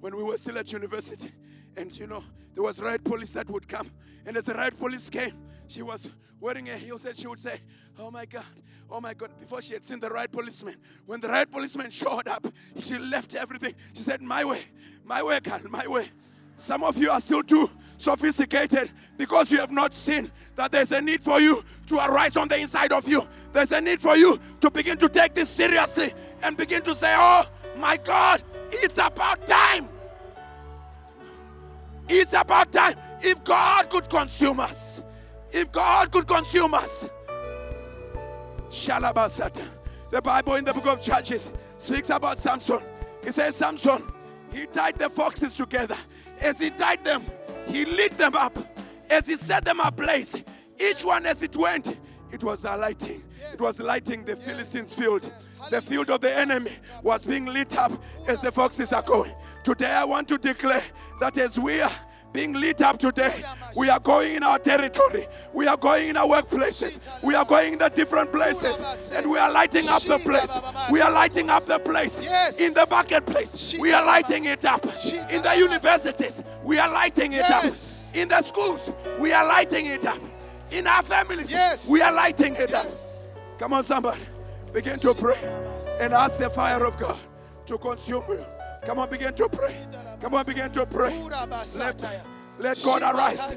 when 0.00 0.14
we 0.14 0.22
were 0.22 0.36
still 0.36 0.58
at 0.58 0.70
university, 0.72 1.32
and 1.76 1.96
you 1.98 2.06
know, 2.06 2.22
there 2.54 2.62
was 2.62 2.80
riot 2.80 3.02
police 3.02 3.32
that 3.32 3.48
would 3.48 3.66
come. 3.66 3.90
And 4.26 4.36
as 4.36 4.44
the 4.44 4.54
riot 4.54 4.78
police 4.78 5.08
came, 5.08 5.32
she 5.66 5.80
was 5.80 6.08
wearing 6.38 6.68
a 6.68 6.76
heel 6.76 7.00
and 7.06 7.16
she 7.16 7.26
would 7.26 7.40
say, 7.40 7.60
Oh 7.98 8.10
my 8.10 8.26
God, 8.26 8.44
oh 8.90 9.00
my 9.00 9.14
God, 9.14 9.30
before 9.38 9.60
she 9.62 9.74
had 9.74 9.84
seen 9.84 10.00
the 10.00 10.10
right 10.10 10.30
policeman. 10.30 10.76
When 11.06 11.20
the 11.20 11.28
right 11.28 11.50
policeman 11.50 11.90
showed 11.90 12.28
up, 12.28 12.46
she 12.78 12.98
left 12.98 13.34
everything. 13.34 13.74
She 13.94 14.02
said, 14.02 14.22
My 14.22 14.44
way, 14.44 14.60
my 15.04 15.22
way, 15.22 15.40
girl, 15.40 15.60
my 15.68 15.86
way. 15.86 16.08
Some 16.56 16.84
of 16.84 16.96
you 16.96 17.10
are 17.10 17.20
still 17.20 17.42
too 17.42 17.68
sophisticated 17.96 18.90
because 19.16 19.50
you 19.50 19.58
have 19.58 19.72
not 19.72 19.92
seen 19.92 20.30
that 20.54 20.70
there's 20.70 20.92
a 20.92 21.00
need 21.00 21.22
for 21.22 21.40
you 21.40 21.64
to 21.86 21.96
arise 21.96 22.36
on 22.36 22.48
the 22.48 22.58
inside 22.58 22.92
of 22.92 23.08
you. 23.08 23.26
There's 23.52 23.72
a 23.72 23.80
need 23.80 24.00
for 24.00 24.16
you 24.16 24.38
to 24.60 24.70
begin 24.70 24.96
to 24.98 25.08
take 25.08 25.34
this 25.34 25.48
seriously 25.48 26.12
and 26.42 26.56
begin 26.56 26.82
to 26.82 26.94
say, 26.94 27.14
Oh 27.16 27.44
my 27.76 27.96
God, 27.96 28.42
it's 28.70 28.98
about 28.98 29.46
time. 29.46 29.88
It's 32.08 32.34
about 32.34 32.72
time. 32.72 32.94
If 33.20 33.42
God 33.42 33.90
could 33.90 34.08
consume 34.08 34.60
us, 34.60 35.02
if 35.50 35.72
God 35.72 36.10
could 36.10 36.26
consume 36.26 36.74
us, 36.74 37.08
Shalabasata. 38.74 39.64
The 40.10 40.20
Bible 40.20 40.56
in 40.56 40.64
the 40.64 40.74
book 40.74 40.86
of 40.86 41.00
Judges 41.00 41.50
speaks 41.78 42.10
about 42.10 42.38
Samson. 42.38 42.80
He 43.22 43.30
says, 43.30 43.56
Samson, 43.56 44.02
he 44.52 44.66
tied 44.66 44.98
the 44.98 45.08
foxes 45.08 45.54
together. 45.54 45.96
As 46.40 46.58
he 46.58 46.70
tied 46.70 47.04
them, 47.04 47.24
he 47.66 47.84
lit 47.84 48.18
them 48.18 48.34
up. 48.34 48.58
As 49.08 49.28
he 49.28 49.36
set 49.36 49.64
them 49.64 49.80
ablaze, 49.80 50.42
each 50.78 51.04
one 51.04 51.24
as 51.24 51.42
it 51.42 51.56
went, 51.56 51.96
it 52.32 52.42
was 52.42 52.64
lighting. 52.64 53.22
It 53.52 53.60
was 53.60 53.78
lighting 53.78 54.24
the 54.24 54.34
Philistines' 54.34 54.94
field. 54.94 55.30
The 55.70 55.80
field 55.80 56.10
of 56.10 56.20
the 56.20 56.36
enemy 56.36 56.72
was 57.02 57.24
being 57.24 57.46
lit 57.46 57.76
up 57.76 57.92
as 58.26 58.40
the 58.40 58.50
foxes 58.50 58.92
are 58.92 59.02
going. 59.02 59.32
Today, 59.62 59.92
I 59.92 60.04
want 60.04 60.28
to 60.28 60.38
declare 60.38 60.82
that 61.20 61.38
as 61.38 61.58
we 61.58 61.80
are 61.80 61.90
being 62.34 62.52
lit 62.52 62.82
up 62.82 62.98
today. 62.98 63.42
We 63.76 63.88
are 63.88 64.00
going 64.00 64.34
in 64.34 64.42
our 64.42 64.58
territory. 64.58 65.26
We 65.54 65.68
are 65.68 65.76
going 65.76 66.08
in 66.08 66.16
our 66.16 66.26
workplaces. 66.26 66.98
We 67.22 67.34
are 67.36 67.44
going 67.44 67.74
in 67.74 67.78
the 67.78 67.88
different 67.88 68.32
places. 68.32 69.10
And 69.12 69.30
we 69.30 69.38
are 69.38 69.50
lighting 69.50 69.88
up 69.88 70.02
the 70.02 70.18
place. 70.18 70.58
We 70.90 71.00
are 71.00 71.12
lighting 71.12 71.48
up 71.48 71.64
the 71.64 71.78
place. 71.78 72.18
In 72.58 72.74
the 72.74 72.86
marketplace. 72.90 73.74
We 73.78 73.92
are 73.92 74.04
lighting 74.04 74.46
it 74.46 74.64
up. 74.66 74.84
In 74.84 75.42
the 75.42 75.54
universities. 75.56 76.42
We 76.64 76.78
are 76.78 76.92
lighting 76.92 77.32
it 77.32 77.48
up. 77.50 77.64
In 78.14 78.28
the 78.28 78.42
schools. 78.42 78.92
We 79.18 79.32
are 79.32 79.46
lighting 79.46 79.86
it 79.86 80.04
up. 80.04 80.18
In 80.72 80.88
our 80.88 81.04
families. 81.04 81.54
We 81.88 82.02
are 82.02 82.12
lighting 82.12 82.56
it 82.56 82.74
up. 82.74 82.86
Come 83.58 83.72
on, 83.74 83.84
somebody. 83.84 84.22
Begin 84.72 84.98
to 84.98 85.14
pray 85.14 85.38
and 86.00 86.12
ask 86.12 86.40
the 86.40 86.50
fire 86.50 86.84
of 86.84 86.98
God 86.98 87.18
to 87.66 87.78
consume 87.78 88.24
you. 88.28 88.44
Come 88.84 88.98
on, 88.98 89.08
begin 89.08 89.32
to 89.34 89.48
pray. 89.48 89.76
Come 90.24 90.34
on, 90.36 90.44
begin 90.46 90.72
to 90.72 90.86
pray. 90.86 91.14
Let, 91.20 92.00
let 92.58 92.82
God 92.82 93.02
arise. 93.02 93.54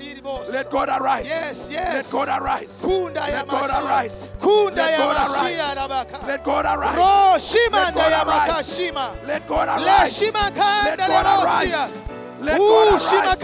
Let 0.52 0.70
God 0.70 0.90
arise. 0.90 1.26
Yes, 1.26 1.70
yes. 1.72 2.12
Let 2.12 2.28
God 2.28 2.42
arise. 2.42 2.84
Let 2.84 3.48
God 3.48 3.86
arise. 3.86 4.26
Kunda 4.38 4.76
Let 4.76 4.98
God 4.98 5.16
arise. 5.16 6.28
Let 6.28 6.44
God 6.44 6.66
arise. 6.66 6.98
Let 7.64 7.94
God 7.94 8.12
arise. 8.12 8.60
Let 9.26 9.48
God 9.48 9.68
arise. 9.70 10.22
Let 10.28 11.08
God 11.08 11.26
arise. 11.46 11.92
Let 12.42 12.58
God 12.58 12.88
arise. 13.00 13.38
Let 13.40 13.44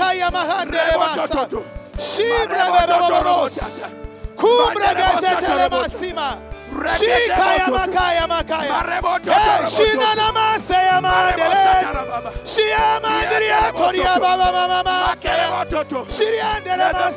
the 5.40 5.70
masi 5.70 6.53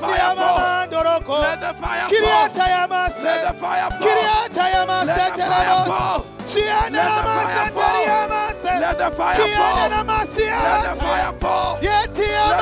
fire 0.01 0.19
ya 0.19 0.35
fall. 0.35 0.37
mama 0.37 0.87
ndoroko. 0.87 1.39
Let 1.39 1.61
the 1.61 1.75
fire 1.75 2.09
fall. 2.09 2.19
Let 3.25 3.49
the 3.49 3.55
fire 3.61 3.91
fall. 3.91 3.99
Kiriata 3.99 4.69
ya 4.69 4.87
mase 4.87 5.13
Let 8.81 8.99
the 8.99 9.11
fireamasia 9.11 10.59
Let 10.59 10.59
the 10.85 11.01
fire 11.01 11.33
fall. 11.41 11.79
Shianda 11.87 12.51
Let 12.51 12.59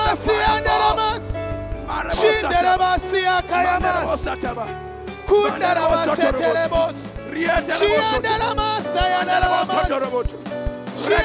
la 5.29 5.35
the 5.75 5.91
mase 5.91 6.17
fire 6.17 6.33
teria 6.33 6.69
fall. 6.69 6.87
mase. 6.87 7.13
Let 7.35 7.67
the 7.67 7.73
fire 7.73 7.89
Kianda 7.89 8.33
la 8.39 8.41
fall. 8.41 8.55
masi 8.55 8.95
Let 8.95 9.27
the 9.27 9.33
ata. 9.33 9.41
fire 9.41 9.67
fall. 10.11 10.15
Yeti 10.15 10.21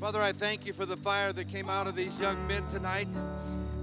Father, 0.00 0.20
I 0.20 0.30
thank 0.30 0.64
you 0.64 0.72
for 0.72 0.86
the 0.86 0.96
fire 0.96 1.32
that 1.32 1.48
came 1.48 1.68
out 1.68 1.88
of 1.88 1.96
these 1.96 2.20
young 2.20 2.46
men 2.46 2.64
tonight. 2.68 3.08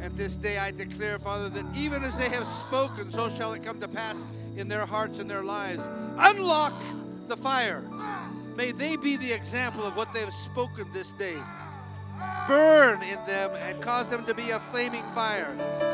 And 0.02 0.16
this 0.16 0.38
day 0.38 0.58
I 0.58 0.72
declare, 0.72 1.20
Father, 1.20 1.50
that 1.50 1.66
even 1.76 2.06
as 2.06 2.16
they 2.16 2.30
have 2.30 2.48
spoken, 2.48 3.12
so 3.12 3.30
shall 3.30 3.52
it 3.52 3.64
come 3.64 3.82
to 3.82 3.88
pass 3.89 4.24
in 4.56 4.70
their 4.70 4.86
hearts 4.86 5.20
and 5.20 5.30
their 5.30 5.43
lives. 5.43 5.84
Unlock 6.18 6.82
the 7.28 7.36
fire. 7.36 7.84
May 8.56 8.72
they 8.72 8.96
be 8.96 9.18
the 9.18 9.34
example 9.34 9.84
of 9.84 9.98
what 9.98 10.14
they 10.14 10.22
have 10.22 10.34
spoken 10.34 10.89
this 10.93 11.12
day. 11.14 11.36
Burn 12.48 13.04
in 13.04 13.20
them 13.26 13.52
and 13.56 13.82
cause 13.82 14.08
them 14.08 14.26
to 14.26 14.34
be 14.34 14.52
a 14.52 14.60
flaming 14.60 15.04
fire. 15.14 15.93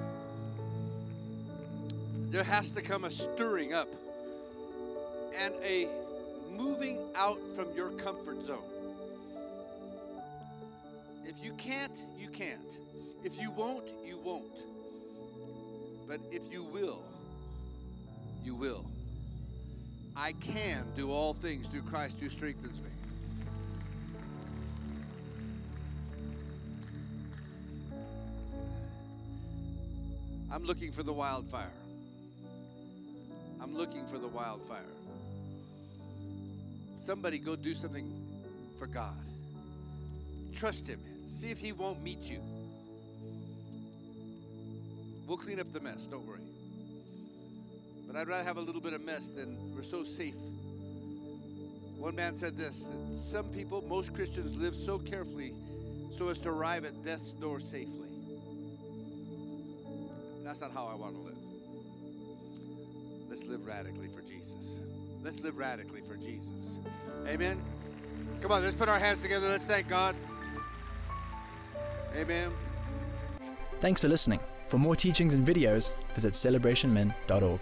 There 2.31 2.45
has 2.45 2.71
to 2.71 2.81
come 2.81 3.03
a 3.03 3.11
stirring 3.11 3.73
up 3.73 3.89
and 5.37 5.53
a 5.65 5.85
moving 6.49 6.97
out 7.13 7.41
from 7.51 7.67
your 7.75 7.89
comfort 7.89 8.45
zone. 8.45 8.63
If 11.25 11.43
you 11.43 11.51
can't, 11.55 11.91
you 12.17 12.29
can't. 12.29 12.77
If 13.25 13.37
you 13.37 13.51
won't, 13.51 13.83
you 14.05 14.17
won't. 14.17 14.45
But 16.07 16.21
if 16.31 16.49
you 16.49 16.63
will, 16.63 17.03
you 18.41 18.55
will. 18.55 18.85
I 20.15 20.31
can 20.31 20.85
do 20.95 21.11
all 21.11 21.33
things 21.33 21.67
through 21.67 21.81
Christ 21.81 22.15
who 22.21 22.29
strengthens 22.29 22.79
me. 22.79 22.89
I'm 30.49 30.63
looking 30.63 30.93
for 30.93 31.03
the 31.03 31.13
wildfire. 31.13 31.71
I'm 33.71 33.77
looking 33.77 34.05
for 34.05 34.17
the 34.17 34.27
wildfire. 34.27 34.83
Somebody 37.01 37.37
go 37.37 37.55
do 37.55 37.73
something 37.73 38.11
for 38.77 38.85
God. 38.85 39.15
Trust 40.53 40.85
Him. 40.85 40.99
See 41.29 41.51
if 41.51 41.57
He 41.57 41.71
won't 41.71 42.03
meet 42.03 42.29
you. 42.29 42.41
We'll 45.25 45.37
clean 45.37 45.59
up 45.59 45.71
the 45.71 45.79
mess, 45.79 46.05
don't 46.05 46.27
worry. 46.27 46.41
But 48.07 48.17
I'd 48.17 48.27
rather 48.27 48.43
have 48.43 48.57
a 48.57 48.61
little 48.61 48.81
bit 48.81 48.91
of 48.91 49.05
mess 49.05 49.27
than 49.29 49.73
we're 49.73 49.83
so 49.83 50.03
safe. 50.03 50.35
One 51.95 52.15
man 52.15 52.35
said 52.35 52.57
this 52.57 52.83
that 52.83 53.19
some 53.19 53.45
people, 53.51 53.81
most 53.87 54.13
Christians, 54.13 54.53
live 54.57 54.75
so 54.75 54.99
carefully 54.99 55.53
so 56.17 56.27
as 56.27 56.39
to 56.39 56.49
arrive 56.49 56.83
at 56.83 57.05
death's 57.05 57.31
door 57.31 57.61
safely. 57.61 58.09
That's 60.43 60.59
not 60.59 60.73
how 60.73 60.87
I 60.87 60.95
want 60.95 61.15
to 61.15 61.21
live. 61.21 61.30
Live 63.51 63.67
radically 63.67 64.07
for 64.07 64.21
Jesus. 64.21 64.77
Let's 65.21 65.41
live 65.41 65.57
radically 65.57 65.99
for 65.99 66.15
Jesus. 66.15 66.79
Amen. 67.27 67.61
Come 68.39 68.53
on, 68.53 68.63
let's 68.63 68.75
put 68.77 68.87
our 68.87 68.97
hands 68.97 69.21
together. 69.21 69.49
Let's 69.49 69.65
thank 69.65 69.89
God. 69.89 70.15
Amen. 72.15 72.53
Thanks 73.81 73.99
for 73.99 74.07
listening. 74.07 74.39
For 74.69 74.77
more 74.77 74.95
teachings 74.95 75.33
and 75.33 75.45
videos, 75.45 75.91
visit 76.13 76.31
celebrationmen.org. 76.31 77.59